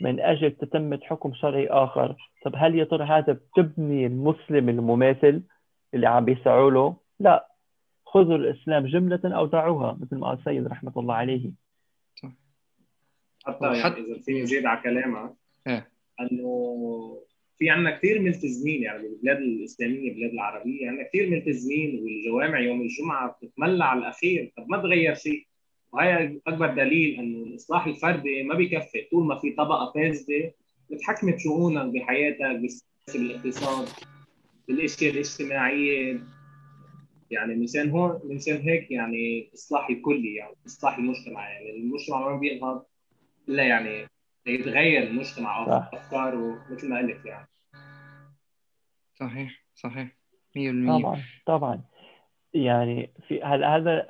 [0.00, 2.16] من أجل تتمة حكم شرعي آخر.
[2.44, 5.42] طب هل يا ترى هذا بتبني المسلم المماثل
[5.94, 7.48] اللي عم بيسعوا له؟ لا.
[8.06, 11.50] خذوا الإسلام جملة أو دعوها مثل ما قال السيد رحمة الله عليه.
[13.44, 15.34] حتى يعني إذا فيني زيد على كلامك
[15.66, 15.88] إيه.
[16.20, 17.22] أنه
[17.58, 23.38] في عندنا كثير ملتزمين يعني بالبلاد الإسلامية البلاد العربية عندنا كثير ملتزمين والجوامع يوم الجمعة
[23.42, 24.52] بتتملى على الأخير.
[24.56, 25.46] طب ما تغير شيء؟
[25.92, 29.08] وهي أكبر دليل إنه الإصلاح الفردي ما بيكفي.
[29.10, 30.54] طول ما في طبقة فاسدة
[30.90, 33.88] بتحكمت شؤونك بحياتك بالسياسة بالاقتصاد
[34.68, 36.20] بالاشياء الاجتماعيه
[37.30, 41.50] يعني مشان هون مشان هيك يعني اصلاح الكلي يعني اصلاح المجتمع.
[41.50, 42.84] يعني المجتمع ما بينهض
[43.48, 44.06] إلا يعني
[44.48, 47.48] يتغير المجتمع أو أفكاره مثل ما قلت يعني.
[49.14, 50.08] صحيح صحيح.
[50.56, 51.80] 100% طبعا طبعا.
[52.54, 54.06] يعني في هلا هذا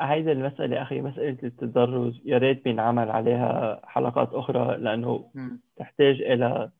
[0.00, 2.20] هيدا المسألة أخي مسألة التدرج.
[2.24, 5.48] يا ريت بينعمل عليها حلقات أخرى لأنه م.
[5.76, 6.70] تحتاج إلى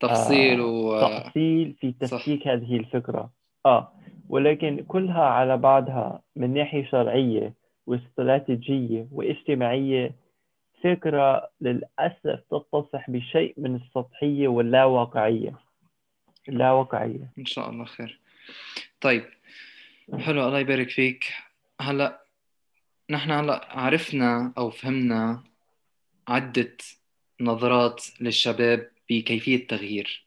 [0.00, 3.30] تفصيل و تفصيل في تفكيك هذه الفكرة.
[3.66, 3.92] آه
[4.28, 7.54] ولكن كلها على بعضها من ناحية شرعية
[7.86, 10.14] واستراتيجية واجتماعية
[10.84, 15.58] فكرة للأسف تتصح بشيء من السطحية واللاواقعية.
[16.48, 17.32] اللاواقعية.
[17.38, 18.20] إن شاء الله خير.
[19.00, 19.24] طيب
[20.18, 21.24] حلو الله يبارك فيك.
[21.80, 22.24] هلأ
[23.10, 25.42] نحن هلأ عرفنا أو فهمنا
[26.28, 26.76] عدة
[27.40, 30.26] نظرات للشباب بكيفية التغيير.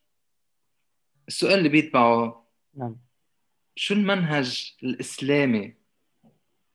[1.27, 2.45] السؤال اللي بيتبعه
[2.77, 2.95] نعم.
[3.75, 5.73] شو المنهج الإسلامي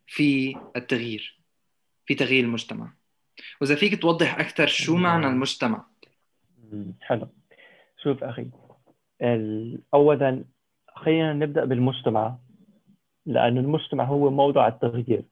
[0.07, 1.41] في التغيير
[2.07, 2.98] في تغيير المجتمع؟
[3.61, 5.85] وإذا فيك توضح أكثر شو معنى المجتمع؟
[7.01, 7.29] حلو.
[8.03, 8.51] شوف أخي
[9.95, 10.45] اولا
[10.95, 12.37] خلينا نبدأ بالمجتمع
[13.27, 15.23] لأنه المجتمع هو موضع التغيير.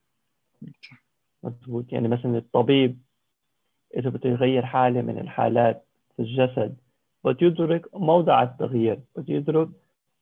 [1.42, 2.98] مضبوط يعني مثلا الطبيب
[3.96, 5.84] إذا بده يغير حالة من الحالات
[6.16, 6.76] في الجسد
[7.24, 9.68] بده يدرك موضع التغيير بده يدرك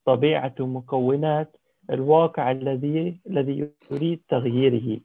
[0.05, 1.57] طبيعة ومكونات
[1.91, 5.01] الواقع الذي الذي يريد تغييره.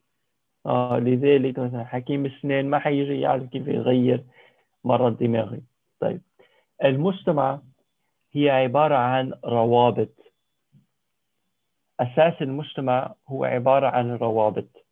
[0.66, 4.24] آه لذلك مثلا حكيم السنين ما حيجي يعرف كيف يغير
[4.84, 5.62] مرض دماغي.
[6.00, 6.22] طيب
[6.84, 7.60] المجتمع
[8.34, 10.10] هي عبارة عن روابط.
[12.00, 14.86] أساس المجتمع هو عبارة عن روابط.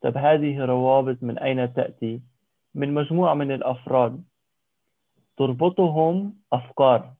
[0.00, 2.20] طب هذه الروابط من أين تأتي؟
[2.74, 4.24] من مجموعة من الأفراد
[5.36, 7.12] تربطهم أفكار.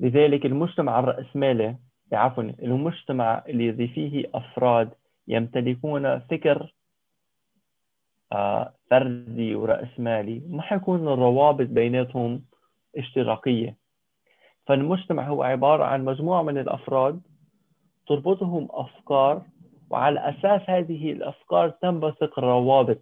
[0.00, 1.76] لذلك المجتمع الرأسمالي
[2.12, 4.90] عفوا المجتمع الذي فيه أفراد
[5.28, 6.74] يمتلكون فكر
[8.32, 12.44] آه، فردي ورأسمالي ما حيكون الروابط بيناتهم
[12.96, 13.76] اشتراكية.
[14.66, 17.20] فالمجتمع هو عبارة عن مجموعة من الأفراد
[18.06, 19.42] تربطهم أفكار
[19.90, 23.00] وعلى أساس هذه الأفكار تنبثق الروابط.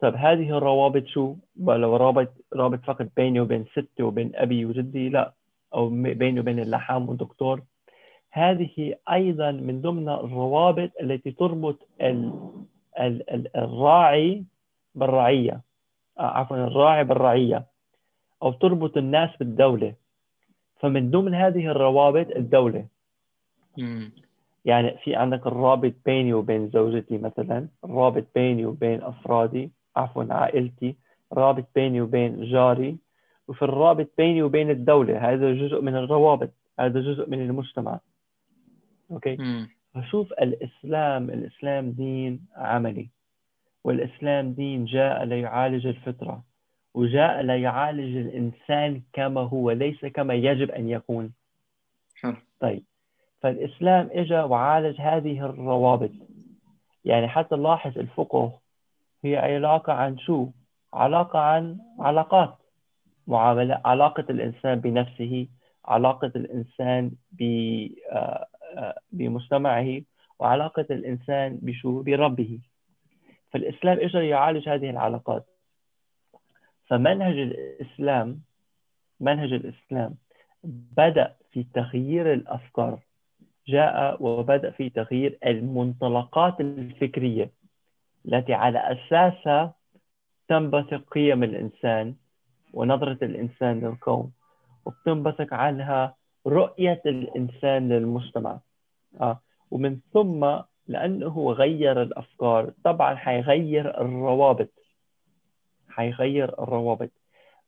[0.00, 5.34] طيب هذه الروابط شو؟ ولو رابط رابط فقط بيني وبين ستي وبين أبي وجدي؟ لا.
[5.74, 7.62] أو بيني وبين اللحام والدكتور.
[8.30, 12.32] هذه أيضا من ضمن الروابط التي تربط ال
[13.00, 14.44] ال ال الراعي
[14.94, 15.60] بالرعية.
[16.18, 17.66] آه، عفوا الراعي بالرعية.
[18.42, 19.94] أو تربط الناس بالدولة.
[20.80, 22.86] فمن ضمن هذه الروابط الدولة.
[24.64, 30.96] يعني في عندك الرابط بيني وبين زوجتي مثلا الرابط بيني وبين أفرادي عفوا عائلتي
[31.32, 32.96] رابط بيني وبين جاري.
[33.48, 36.50] وفي الرابط بيني وبين الدولة هذا جزء من الروابط
[36.80, 38.00] هذا جزء من المجتمع.
[39.10, 39.36] أوكي؟
[39.94, 43.08] فشوف الإسلام الإسلام دين عملي
[43.84, 46.42] والإسلام دين جاء ليعالج الفطرة
[46.94, 51.32] وجاء ليعالج الإنسان كما هو ليس كما يجب أن يكون.
[52.60, 52.84] طيب.
[53.40, 56.10] فالإسلام اجى وعالج هذه الروابط.
[57.04, 58.58] يعني حتى نلاحظ الفقه
[59.24, 60.48] هي علاقة عن شو؟
[60.94, 62.54] علاقة عن علاقات.
[63.26, 65.46] معاملة علاقة الإنسان بنفسه
[65.84, 67.42] علاقة الإنسان ب
[68.12, 68.46] آه،
[69.12, 70.02] بمجتمعه
[70.38, 72.58] وعلاقة الإنسان بشو بربه.
[73.50, 75.46] فالإسلام إجر يعالج هذه العلاقات.
[76.86, 78.40] فمنهج الإسلام
[79.20, 80.14] منهج الإسلام
[80.96, 82.98] بدأ في تغيير الأفكار.
[83.68, 87.50] جاء وبدأ في تغيير المنطلقات الفكرية
[88.26, 89.74] التي على أساسها
[90.48, 92.14] تنبثق قيم الإنسان
[92.72, 94.32] ونظرة الإنسان للكون
[94.84, 96.14] وبتنبثق عنها
[96.46, 98.60] رؤية الإنسان للمجتمع.
[99.20, 99.40] آه.
[99.70, 100.56] ومن ثم
[100.88, 102.72] لأنه غير الأفكار.
[102.84, 104.72] طبعا حيغير الروابط.
[105.88, 107.10] حيغير الروابط.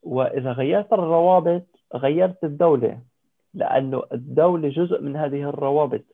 [0.02, 3.02] وإذا غيرت الروابط غيرت الدولة.
[3.54, 6.04] لأنه الدولة جزء من هذه الروابط.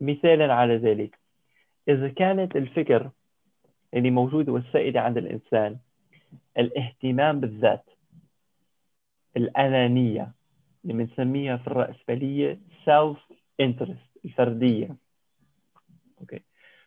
[0.00, 1.18] مثالا على ذلك.
[1.88, 3.10] إذا كانت الفكر
[3.94, 5.76] اللي موجودة والسائدة عند الإنسان
[6.58, 7.84] الاهتمام بالذات
[9.36, 10.32] الأنانية
[10.84, 14.96] اللي بنسميها في الرأسمالية self interest الفردية.
[16.20, 16.40] أوكي.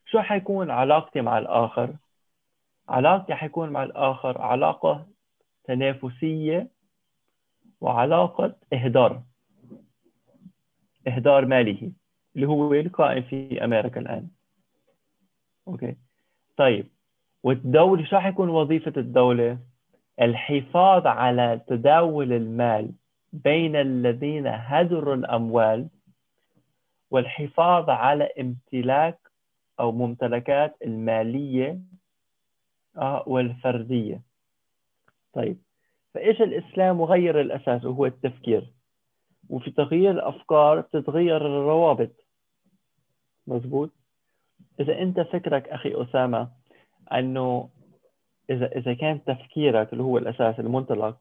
[0.05, 1.95] شو حيكون علاقتي مع الآخر؟
[2.89, 5.05] علاقتي حيكون مع الآخر علاقة
[5.63, 6.67] تنافسية
[7.81, 9.21] وعلاقة إهدار.
[11.07, 11.91] إهدار ماله
[12.35, 14.27] اللي هو القائم في أمريكا الآن.
[15.67, 15.95] أوكي.
[16.57, 16.87] طيب
[17.43, 19.57] والدولة شو حيكون وظيفة الدولة؟
[20.21, 22.91] الحفاظ على تداول المال
[23.33, 25.89] بين الذين هدروا الأموال
[27.13, 29.19] والحفاظ على امتلاك
[29.79, 31.79] أو ممتلكات المالية
[32.97, 34.21] آه، والفردية.
[35.33, 35.57] طيب
[36.13, 38.73] فإيش الإسلام وغير الأساس وهو التفكير؟
[39.49, 42.11] وفي تغيير الأفكار بتتغير الروابط.
[43.47, 43.89] مزبوط؟
[44.79, 46.49] إذا أنت فكرك أخي أسامة
[47.13, 47.69] أنه
[48.49, 51.17] إذا إذا كان تفكيرك اللي هو الأساس المنطلق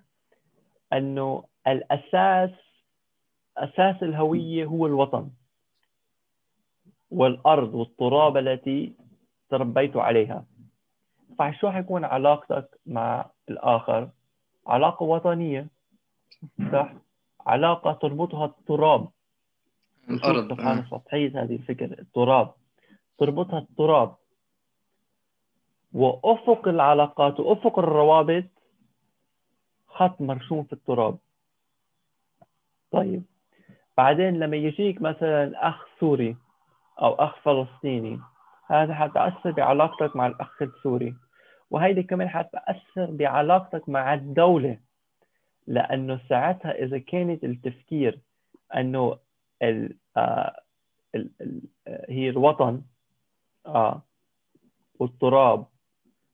[0.93, 2.51] أنه الأساس
[3.57, 5.31] أساس الهوية هو الوطن.
[7.13, 8.93] والأرض والتراب التي
[9.51, 10.45] تربيت عليها.
[11.39, 14.09] فشو حيكون علاقتك مع الآخر؟
[14.67, 15.67] علاقة وطنية
[16.73, 16.93] صح؟
[17.47, 19.09] علاقة تربطها التراب.
[20.11, 20.85] الأرض سبحان آه.
[20.91, 22.53] سطحية هذه الفكرة التراب.
[23.19, 24.15] تربطها التراب.
[25.93, 28.45] وأفق العلاقات وأفق الروابط
[29.87, 31.19] خط مرسوم في التراب.
[32.91, 33.23] طيب.
[33.97, 36.37] بعدين لما يجيك مثلا أخ سوري
[37.03, 38.21] أو أخ فلسطيني
[38.67, 41.15] هذا حتأثر بعلاقتك مع الأخ السوري.
[41.71, 44.79] وهيدي كمان حتأثر بعلاقتك مع الدولة
[45.67, 48.19] لأنه ساعتها إذا كانت التفكير
[48.77, 49.19] أنه
[49.63, 50.61] ال آه
[51.15, 51.63] ال ال
[52.09, 52.83] هي الوطن
[53.67, 54.03] آه
[54.99, 55.67] والتراب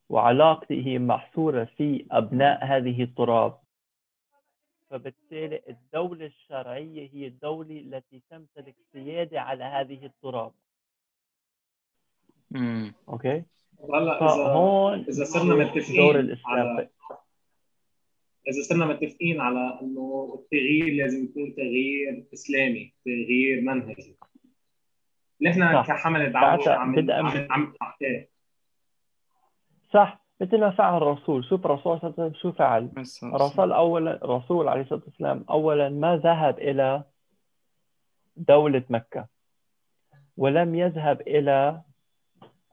[0.09, 3.59] وعلاقتي هي محصورة في أبناء هذه التراب.
[4.91, 10.53] فبالتالي الدولة الشرعية هي الدولة التي تمتلك سيادة على هذه التراب.
[12.55, 13.43] امم أوكي؟
[13.95, 16.59] هلا إذا هون إذا صرنا متفقين دور الإسلام.
[16.59, 16.89] على...
[18.49, 24.17] إذا صرنا متفقين على إنه التغيير لازم يكون تغيير إسلامي تغيير منهجي.
[25.41, 28.07] نحن كحملة عم عم عم
[29.93, 30.28] صح.
[30.41, 31.45] مثل ما فعل الرسول.
[31.45, 32.89] شوف الرسول صلى الله عليه وسلم شو فعل.
[33.35, 37.03] الرسول أولا الرسول عليه الصلاة والسلام أولا ما ذهب إلى
[38.37, 39.27] دولة مكة
[40.37, 41.81] ولم يذهب إلى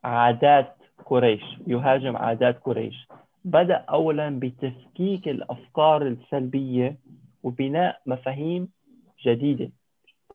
[0.03, 3.07] عادات قريش يهاجم عادات قريش.
[3.45, 6.97] بدأ أولا بتفكيك الأفكار السلبية
[7.43, 8.69] وبناء مفاهيم
[9.25, 9.71] جديدة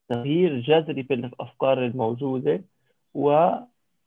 [0.09, 2.64] تغيير جذري في الأفكار الموجودة
[3.14, 3.51] و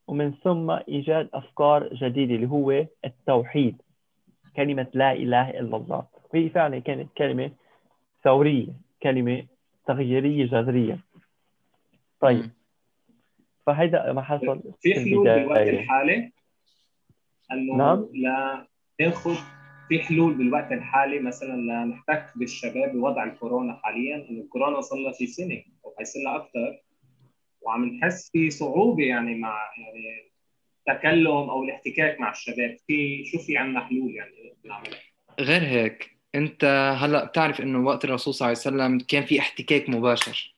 [0.07, 3.81] ومن ثم إيجاد أفكار جديدة اللي هو التوحيد
[4.55, 6.05] كلمة لا إله إلا الله.
[6.33, 7.51] وهي فعلا كانت كلمة
[8.23, 8.67] ثورية
[9.03, 9.45] كلمة
[9.87, 10.99] تغييرية جذرية.
[12.19, 12.49] طيب.
[13.65, 16.31] فهذا ما حصل في حلول بالوقت الحالي؟
[17.51, 18.07] أنه نعم.
[18.13, 18.67] لا
[18.99, 19.35] ناخذ
[19.89, 25.27] في حلول بالوقت الحالي مثلا لنحتك بالشباب بوضع الكورونا حاليا إنه الكورونا صار لها شي
[25.27, 26.82] سنة أو حيصير لها أكثر
[27.63, 30.31] وعم نحس في صعوبة يعني مع يعني
[30.89, 32.77] التكلم أو الاحتكاك مع الشباب.
[32.87, 34.99] في شو في عندنا حلول يعني نعملها
[35.39, 39.89] غير هيك أنت هلأ بتعرف إنه وقت الرسول صلى الله عليه وسلم كان في احتكاك
[39.89, 40.55] مباشر.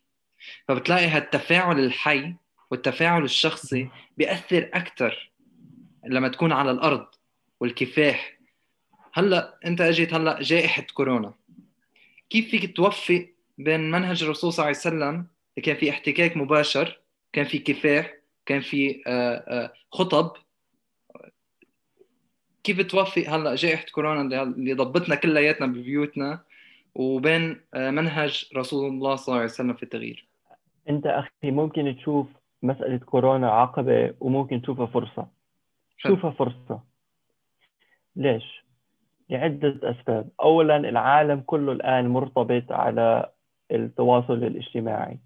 [0.68, 2.34] فبتلاقي هالتفاعل الحي
[2.72, 5.32] والتفاعل الشخصي بيأثر أكثر
[6.06, 7.08] لما تكون على الأرض
[7.60, 8.38] والكفاح.
[9.14, 11.34] هلأ أنت أجيت هلأ جائحة كورونا.
[12.30, 13.28] كيف فيك توفق
[13.58, 15.28] بين منهج الرسول صلى الله عليه وسلم
[15.64, 17.00] كان في احتكاك مباشر
[17.34, 18.14] كان في كفاح
[18.46, 20.32] كان في آه، آه، خطب.
[22.64, 26.44] كيف توفق هلا جائحة كورونا اللي ضبطنا كلياتنا ببيوتنا
[26.96, 30.28] وبين آه، منهج رسول الله صلى الله عليه وسلم في التغيير.
[30.90, 32.28] انت أخي ممكن تشوف
[32.64, 35.28] مسألة كورونا عقبة وممكن تشوفها فرصة.
[35.98, 36.84] شوفها فرصة.
[38.16, 38.66] ليش؟
[39.30, 40.30] لعدة أسباب.
[40.42, 43.32] اولا العالم كله الآن مرتبط على
[43.72, 45.20] التواصل الاجتماعي.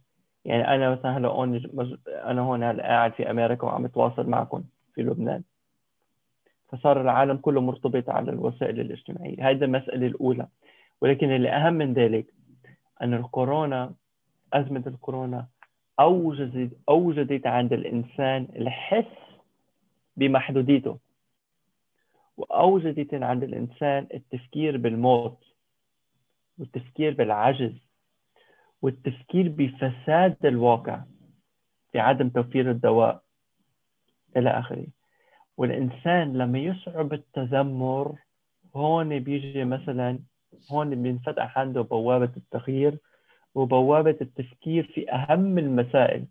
[0.46, 1.62] يعني أنا مثلا هلا هون
[2.08, 4.64] أنا هون هلا قاعد في أمريكا وعم أتواصل معكم
[4.96, 5.44] في لبنان.
[6.68, 9.50] فصار العالم كله مرتبط على الوسائل الاجتماعية.
[9.50, 10.48] هذه المسألة الأولى.
[11.02, 12.34] ولكن اللي أهم من ذلك
[13.02, 13.94] أن الكورونا
[14.54, 15.48] أزمة الكورونا
[16.00, 19.40] اوجدت اوجدت عند الإنسان الحس
[20.18, 20.98] بمحدوديته.
[22.38, 25.38] واوجدت عند الإنسان التفكير بالموت
[26.58, 27.89] والتفكير بالعجز.
[28.82, 31.02] والتفكير بفساد الواقع
[31.92, 33.22] في عدم توفير الدواء
[34.38, 34.88] إلى آخره.
[35.58, 38.16] والإنسان لما يصعب التذمر
[38.76, 40.20] هون بيجي مثلا
[40.72, 42.98] هون بينفتح عنده بوابة التغيير
[43.56, 46.26] وبوابة التفكير في أهم المسائل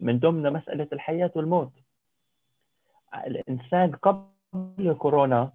[0.00, 1.72] من ضمن مسألة الحياة والموت.
[3.26, 5.52] الإنسان قبل كورونا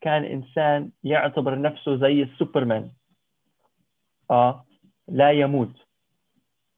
[0.00, 2.90] كان إنسان يعتبر نفسه زي السوبرمان.
[4.30, 4.64] آه
[5.10, 5.86] لا يموت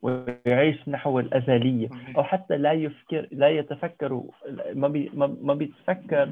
[0.03, 1.89] ويعيش نحو الأزلية.
[2.17, 4.23] أو حتى لا يفكر لا يتفكر
[4.75, 6.29] ما بي ما بيتفكر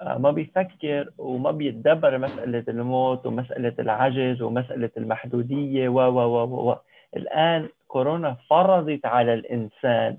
[0.00, 6.76] آه، ما بيفكر وما بيتدبر مسألة الموت ومسألة العجز ومسألة المحدودية و و و و
[7.16, 10.16] الآن كورونا فرضت على الإنسان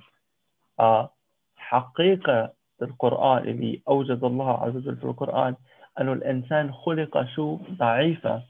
[0.79, 1.09] آه،
[1.55, 5.55] حقيقة القرآن اللي أوجد الله عز وجل في القرآن
[6.01, 8.41] أنه الإنسان خلق شو؟ ضعيفة.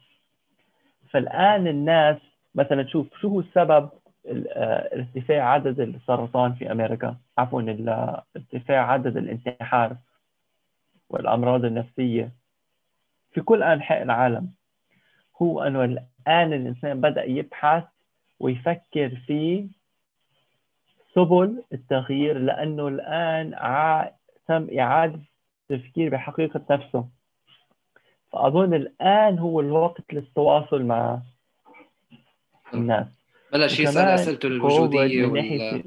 [1.09, 2.17] فالآن الناس
[2.55, 3.89] مثلا تشوف شو هو السبب
[4.27, 7.61] آه، ارتفاع عدد السرطان في أمريكا؟ عفوا
[8.35, 9.95] ارتفاع عدد الانتحار
[11.09, 12.31] والأمراض النفسية
[13.33, 14.51] في كل أنحاء العالم.
[15.41, 17.83] هو إنه الآن الإنسان بدأ يبحث
[18.39, 19.67] ويفكر في
[21.15, 23.51] سبل التغيير لأنه الآن
[24.47, 25.19] تم إعادة
[25.71, 27.07] التفكير بحقيقة نفسه.
[28.31, 31.19] فأظن الآن هو الوقت للتواصل مع
[32.73, 33.07] الناس.
[33.53, 35.83] بلش يسأل أسئلته الوجودية وال...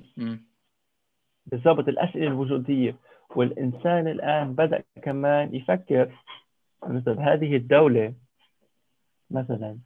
[1.46, 2.96] بالضبط الأسئلة الوجودية.
[3.36, 6.12] والإنسان الآن بدأ كمان يفكر
[6.86, 8.14] مثل هذه الدولة
[9.30, 9.78] مثلا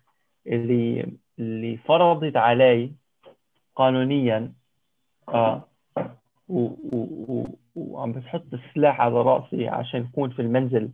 [0.47, 2.93] اللي اللي فرضت علي
[3.77, 4.53] قانونيا
[5.29, 5.69] آه
[7.77, 10.91] وعم بتحط السلاح على رأسي عشان يكون في المنزل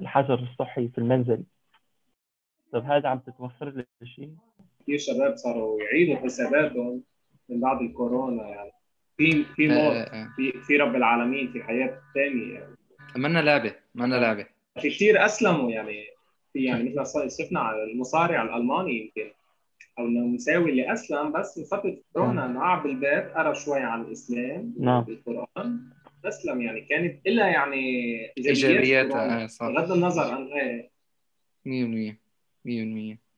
[0.00, 1.42] الحجر الصحي في المنزل.
[2.72, 4.34] طب هذا عم تتوفر لي شيء؟
[4.82, 7.02] كثير شباب صاروا يعيدوا حساباتهم
[7.48, 8.70] من بعد الكورونا يعني.
[9.16, 9.96] في في آه، موت.
[9.96, 10.28] آه، آه.
[10.36, 12.76] في في رب العالمين في حياة ثانية يعني.
[13.16, 14.46] منا لعبة منا لعبة.
[14.80, 16.04] في كثير أسلموا يعني.
[16.52, 19.30] في يعني مثل شفنا على المصارع الألماني يمكن.
[19.98, 24.74] أو المساوي اللي أسلم بس من فتره كورونا انه قعد بالبيت قرأ شوي عن الإسلام
[24.80, 25.04] نعم.
[25.04, 25.80] بالقرآن
[26.24, 26.80] أسلم يعني.
[26.80, 27.82] كانت لها يعني
[28.38, 29.06] إيجابيات
[29.60, 30.90] بغض النظر عن إيه
[31.64, 32.16] 100%
[32.64, 33.29] 100%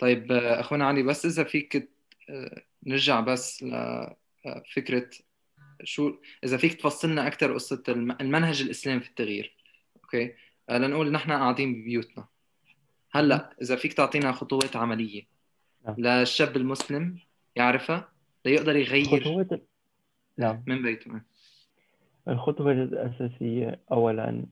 [0.00, 1.90] طيب أخونا علي بس إذا فيك
[2.30, 5.10] آه، نرجع بس لفكره
[5.58, 7.82] آه، شو إذا فيك تفصلنا أكثر قصة
[8.20, 9.56] المنهج الإسلامي في التغيير
[9.96, 10.34] أوكي؟
[10.68, 12.28] آه، لنقول نحن قاعدين ببيوتنا.
[13.12, 15.22] هلأ إذا فيك تعطينا خطوات عملية
[15.86, 15.94] نعم.
[15.98, 17.18] للشاب المسلم
[17.56, 18.08] يعرفها
[18.44, 19.62] ليقدر يغير خطوات
[20.36, 20.62] نعم.
[20.66, 21.20] من بيته.
[22.28, 24.46] الخطوة الأساسية أولا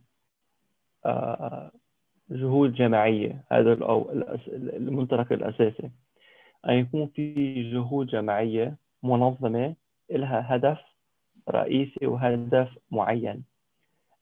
[1.07, 1.73] آه،
[2.31, 3.73] جهود جماعية هذا
[4.53, 5.91] المنطلق الأساسي.
[6.69, 9.75] أن يكون في جهود جماعية منظمة
[10.11, 10.79] لها هدف
[11.51, 13.45] رئيسي وهدف معين.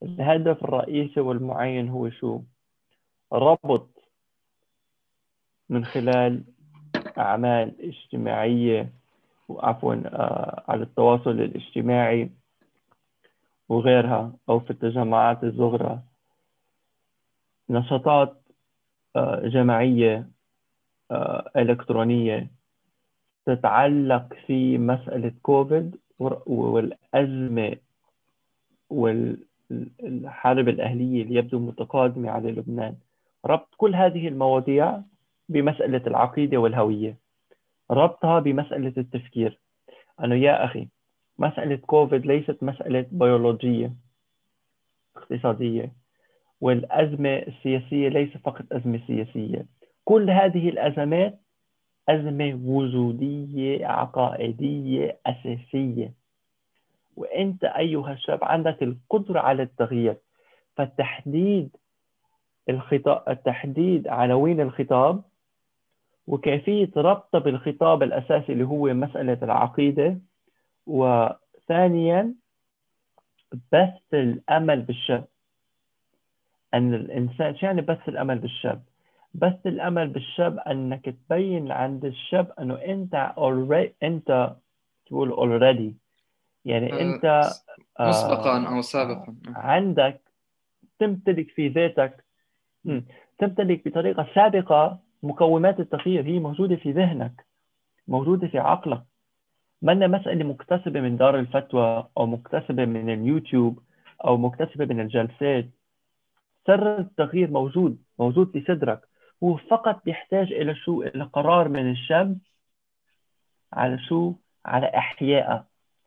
[0.02, 2.40] الهدف الرئيسي والمعين هو شو؟
[3.32, 3.88] ربط
[5.68, 6.42] من خلال
[7.18, 8.92] أعمال اجتماعية
[9.48, 12.30] وعفوا آه، على التواصل الاجتماعي
[13.68, 16.02] وغيرها أو في التجمعات الصغرى.
[17.70, 18.42] نشاطات
[19.16, 20.28] آه، جماعية
[21.10, 22.50] آه، إلكترونية
[23.46, 25.96] تتعلق في مسألة كوفيد
[26.46, 27.76] والأزمة
[28.90, 32.96] والحرب الأهلية اللي يبدو متقادمة على لبنان.
[33.46, 35.00] ربط كل هذه المواضيع
[35.48, 37.16] بمسألة العقيدة والهوية.
[37.90, 39.58] ربطها بمسألة التفكير.
[40.24, 40.88] أنه يا أخي
[41.38, 43.92] مسألة كوفيد ليست مسألة بيولوجية
[45.16, 45.92] اقتصادية.
[46.60, 49.66] والأزمة السياسية ليس فقط أزمة سياسية.
[50.04, 51.40] كل هذه الأزمات
[52.08, 56.12] أزمة وجودية عقائدية أساسية.
[57.16, 60.16] وأنت أيها الشاب عندك القدرة على التغيير.
[60.76, 61.76] فالتحديد
[62.68, 65.22] الخطاب التحديد عناوين الخطاب
[66.26, 70.18] وكيفية ربطه بالخطاب الأساسي اللي هو مسألة العقيدة.
[70.86, 72.34] وثانيا
[73.72, 75.24] بث الأمل بالشاب
[76.74, 78.82] أن الإنسان شو يعني بث الأمل بالشاب؟
[79.34, 84.56] بث الأمل بالشاب أنك تبين عند الشاب أنه أنت already أنت
[85.06, 85.92] تقول already.
[86.64, 87.50] يعني آه، أنت
[88.00, 89.34] مسبقا أو سابقا.
[89.46, 90.20] عندك
[90.98, 92.24] تمتلك في ذاتك
[93.38, 96.24] تمتلك بطريقة سابقة مقومات التغيير.
[96.26, 97.46] هي موجودة في ذهنك
[98.08, 99.02] موجودة في عقلك.
[99.82, 103.82] ما مسألة مكتسبة من دار الفتوى أو مكتسبة من اليوتيوب
[104.24, 105.66] أو مكتسبة من الجلسات.
[106.66, 109.00] سر التغيير موجود موجود في صدرك
[109.42, 112.38] هو فقط بيحتاج إلى شو؟ إلى قرار من الشاب
[113.72, 115.64] على شو؟ على إحيائه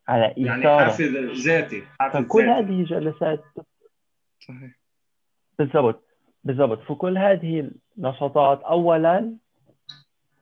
[0.08, 0.60] على إيثاره.
[0.60, 2.60] يعني حافز ذاتي حافز فكل ذاتي.
[2.60, 3.44] هذه جلسات
[4.40, 4.80] صحيح.
[5.60, 6.04] بالضبط
[6.44, 6.80] بالضبط.
[6.80, 9.36] فكل هذه النشاطات أولا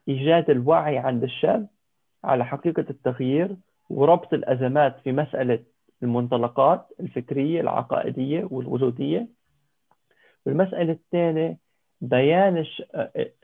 [0.08, 1.68] إيجاد الوعي عند الشاب
[2.24, 3.56] على حقيقة التغيير
[3.90, 5.64] وربط الأزمات في مسألة
[6.02, 9.37] المنطلقات الفكرية العقائدية والوجودية.
[10.48, 11.58] والمسألة الثانية
[12.00, 12.82] بيان الش...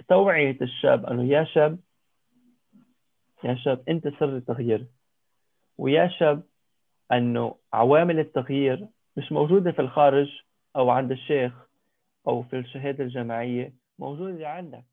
[0.09, 1.79] توعية الشاب أنه يا شاب
[3.45, 4.87] يا شاب أنت سر التغيير.
[5.79, 6.43] ويا شاب
[7.13, 10.29] أنه عوامل التغيير مش موجودة في الخارج
[10.77, 11.53] أو عند الشيخ
[12.29, 14.85] أو في الشهادة الجامعية موجودة عندك.